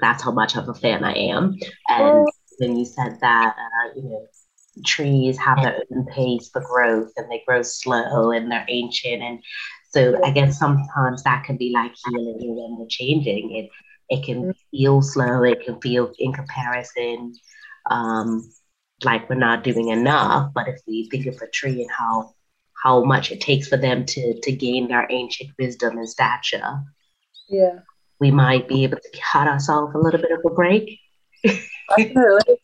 that's 0.00 0.22
how 0.22 0.32
much 0.32 0.56
of 0.56 0.68
a 0.68 0.74
fan 0.74 1.04
I 1.04 1.12
am. 1.12 1.56
And 1.88 2.26
when 2.58 2.76
you 2.76 2.84
said 2.84 3.18
that, 3.20 3.54
uh, 3.56 3.92
you 3.94 4.02
know, 4.02 4.26
trees 4.84 5.38
have 5.38 5.62
their 5.62 5.82
own 5.92 6.06
pace 6.06 6.50
for 6.52 6.60
growth 6.60 7.12
and 7.16 7.30
they 7.30 7.42
grow 7.46 7.62
slow 7.62 8.30
and 8.32 8.50
they're 8.50 8.66
ancient. 8.68 9.22
And 9.22 9.38
so 9.90 10.20
I 10.24 10.30
guess 10.30 10.58
sometimes 10.58 11.22
that 11.22 11.44
can 11.44 11.56
be 11.56 11.70
like 11.72 11.92
healing 12.08 12.56
when 12.56 12.78
we're 12.78 12.86
changing. 12.88 13.56
It 13.56 13.70
it 14.08 14.24
can 14.24 14.42
mm-hmm. 14.42 14.50
feel 14.70 15.02
slow, 15.02 15.42
it 15.42 15.64
can 15.64 15.80
feel 15.80 16.12
in 16.18 16.32
comparison. 16.32 17.34
Um, 17.90 18.42
like 19.04 19.28
we're 19.28 19.36
not 19.36 19.64
doing 19.64 19.88
enough. 19.88 20.52
But 20.54 20.68
if 20.68 20.80
we 20.86 21.08
think 21.10 21.26
of 21.26 21.40
a 21.40 21.48
tree 21.48 21.82
and 21.82 21.90
how 21.90 22.34
how 22.82 23.02
much 23.04 23.32
it 23.32 23.40
takes 23.40 23.68
for 23.68 23.76
them 23.76 24.04
to 24.06 24.40
to 24.40 24.52
gain 24.52 24.88
their 24.88 25.06
ancient 25.10 25.50
wisdom 25.58 25.98
and 25.98 26.08
stature, 26.08 26.82
yeah, 27.48 27.80
we 28.20 28.30
might 28.30 28.68
be 28.68 28.84
able 28.84 28.98
to 28.98 29.20
cut 29.32 29.48
ourselves 29.48 29.94
a 29.94 29.98
little 29.98 30.20
bit 30.20 30.32
of 30.32 30.40
a 30.44 30.54
break. 30.54 31.00
Definitely, 31.96 32.56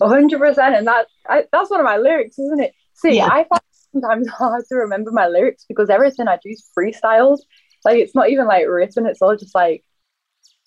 hundred 0.00 0.38
percent, 0.38 0.76
and 0.76 0.86
that 0.86 1.06
I, 1.28 1.44
that's 1.52 1.70
one 1.70 1.80
of 1.80 1.84
my 1.84 1.96
lyrics, 1.96 2.38
isn't 2.38 2.60
it? 2.60 2.74
See, 2.94 3.16
yeah. 3.16 3.26
I 3.26 3.44
find 3.44 3.62
sometimes 3.92 4.28
hard 4.38 4.64
to 4.68 4.76
remember 4.76 5.10
my 5.10 5.28
lyrics 5.28 5.64
because 5.68 5.90
everything 5.90 6.28
I 6.28 6.36
do 6.42 6.50
is 6.50 6.68
freestyled. 6.76 7.38
Like 7.84 7.96
it's 7.96 8.14
not 8.14 8.30
even 8.30 8.46
like 8.46 8.66
written; 8.66 9.06
it's 9.06 9.22
all 9.22 9.36
just 9.36 9.54
like 9.54 9.84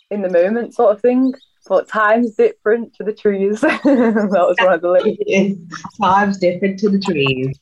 in 0.10 0.22
the 0.22 0.30
moment 0.30 0.76
sort 0.76 0.91
of 0.91 1.02
thing 1.02 1.34
but 1.67 1.88
time's 1.88 2.36
different 2.36 2.93
to 2.96 3.04
the 3.04 3.13
trees. 3.13 3.62
that 3.62 3.84
was 3.84 4.56
one 4.60 4.74
of 4.74 4.82
the 4.82 4.89
lyrics. 4.89 5.60
time's 6.02 6.38
different 6.38 6.80
to 6.80 6.89
the 6.89 7.00
trees. 7.00 7.58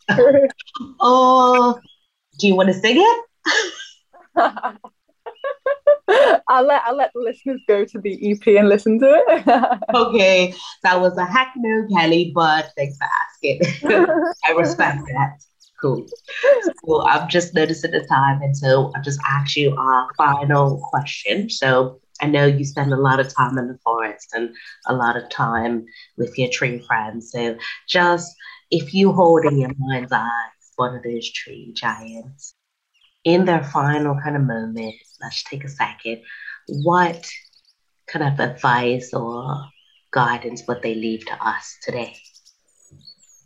oh, 0.99 1.79
do 2.39 2.47
you 2.47 2.55
want 2.55 2.69
to 2.69 2.73
sing 2.73 2.97
it? 2.97 3.25
I'll 6.47 6.65
let 6.65 6.81
I'll 6.85 6.95
let 6.95 7.11
the 7.13 7.21
listeners 7.21 7.61
go 7.67 7.85
to 7.85 7.99
the 7.99 8.31
EP 8.31 8.47
and 8.47 8.69
listen 8.69 8.99
to 8.99 9.23
it. 9.27 9.79
okay, 9.95 10.53
that 10.83 10.99
was 10.99 11.17
a 11.17 11.25
hack 11.25 11.53
no 11.57 11.87
Kelly, 11.95 12.31
but 12.33 12.71
thanks 12.75 12.97
for 12.97 13.07
asking. 13.23 13.61
I 14.47 14.51
respect 14.51 14.99
that. 15.07 15.37
Cool. 15.79 16.05
So 16.85 17.01
I've 17.01 17.27
just 17.27 17.55
noticed 17.55 17.83
at 17.83 17.91
the 17.91 18.05
time, 18.05 18.41
and 18.41 18.55
so 18.55 18.91
I'll 18.95 19.01
just 19.01 19.19
ask 19.27 19.55
you 19.55 19.75
our 19.75 20.07
final 20.15 20.77
question. 20.91 21.49
So 21.49 21.99
I 22.21 22.27
know 22.27 22.45
you 22.45 22.65
spend 22.65 22.93
a 22.93 22.97
lot 22.97 23.19
of 23.19 23.33
time 23.33 23.57
in 23.57 23.67
the 23.67 23.79
forest 23.83 24.27
and 24.33 24.55
a 24.87 24.93
lot 24.93 25.17
of 25.17 25.27
time 25.29 25.85
with 26.17 26.37
your 26.37 26.49
tree 26.49 26.79
friends. 26.79 27.31
So 27.31 27.57
just 27.89 28.31
if 28.69 28.93
you 28.93 29.11
hold 29.11 29.45
in 29.45 29.57
your 29.57 29.71
mind's 29.79 30.11
eyes 30.11 30.27
one 30.75 30.95
of 30.95 31.03
those 31.03 31.31
tree 31.31 31.71
giants, 31.75 32.55
in 33.23 33.45
their 33.45 33.63
final 33.63 34.15
kind 34.21 34.35
of 34.35 34.43
moment, 34.43 34.95
let's 35.21 35.43
take 35.43 35.63
a 35.63 35.69
second. 35.69 36.21
What 36.67 37.29
kind 38.07 38.33
of 38.33 38.39
advice 38.39 39.13
or 39.13 39.65
guidance 40.11 40.63
would 40.67 40.81
they 40.81 40.95
leave 40.95 41.25
to 41.25 41.33
us 41.45 41.77
today? 41.83 42.15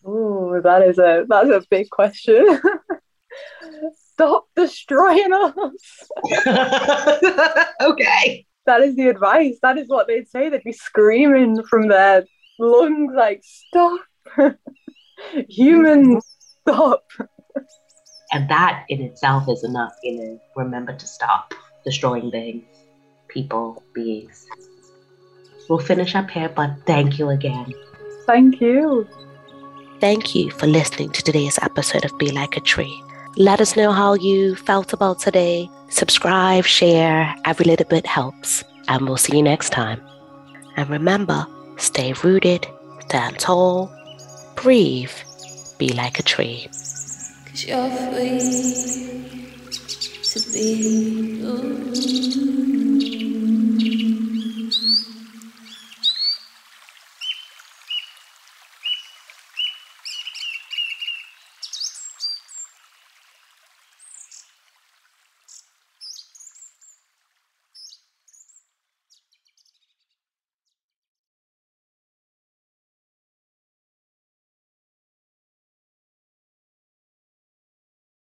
Oh, 0.05 0.61
that 0.61 0.83
is 0.83 0.99
a 0.99 1.25
that's 1.27 1.49
a 1.49 1.63
big 1.69 1.89
question. 1.89 2.61
Stop 4.13 4.47
destroying 4.55 5.33
us. 5.33 6.07
okay. 7.81 8.45
That 8.65 8.81
is 8.81 8.95
the 8.95 9.09
advice. 9.09 9.57
That 9.61 9.77
is 9.77 9.89
what 9.89 10.07
they'd 10.07 10.29
say. 10.29 10.49
They'd 10.49 10.63
be 10.63 10.71
screaming 10.71 11.63
from 11.63 11.87
their 11.89 12.23
lungs 12.57 13.13
like, 13.15 13.41
stop. 13.43 13.99
Humans, 15.49 16.25
stop. 16.61 17.03
And 18.31 18.49
that 18.49 18.85
in 18.89 19.01
itself 19.01 19.47
is 19.49 19.63
enough, 19.63 19.93
you 20.03 20.17
know, 20.17 20.39
remember 20.55 20.93
to 20.93 21.07
stop 21.07 21.53
destroying 21.83 22.31
things, 22.31 22.63
people, 23.27 23.83
beings. 23.93 24.45
We'll 25.69 25.79
finish 25.79 26.15
up 26.15 26.29
here, 26.29 26.49
but 26.49 26.71
thank 26.85 27.19
you 27.19 27.29
again. 27.29 27.73
Thank 28.25 28.61
you. 28.61 29.07
Thank 29.99 30.35
you 30.35 30.51
for 30.51 30.67
listening 30.67 31.11
to 31.11 31.23
today's 31.23 31.57
episode 31.61 32.05
of 32.05 32.17
Be 32.17 32.31
Like 32.31 32.57
a 32.57 32.59
Tree. 32.59 33.01
Let 33.37 33.61
us 33.61 33.75
know 33.75 33.91
how 33.91 34.13
you 34.13 34.55
felt 34.55 34.93
about 34.93 35.19
today. 35.19 35.69
Subscribe, 35.89 36.65
share, 36.65 37.35
every 37.45 37.65
little 37.65 37.87
bit 37.87 38.05
helps. 38.05 38.63
And 38.87 39.07
we'll 39.07 39.17
see 39.17 39.37
you 39.37 39.43
next 39.43 39.71
time. 39.71 40.01
And 40.77 40.89
remember, 40.89 41.47
stay 41.77 42.13
rooted, 42.23 42.67
stand 43.01 43.39
tall, 43.39 43.91
breathe, 44.55 45.11
be 45.77 45.89
like 45.89 46.19
a 46.19 46.23
tree. 46.23 46.67
You're 47.57 47.89
free 47.89 48.39
to 50.23 50.39
be. 50.51 51.45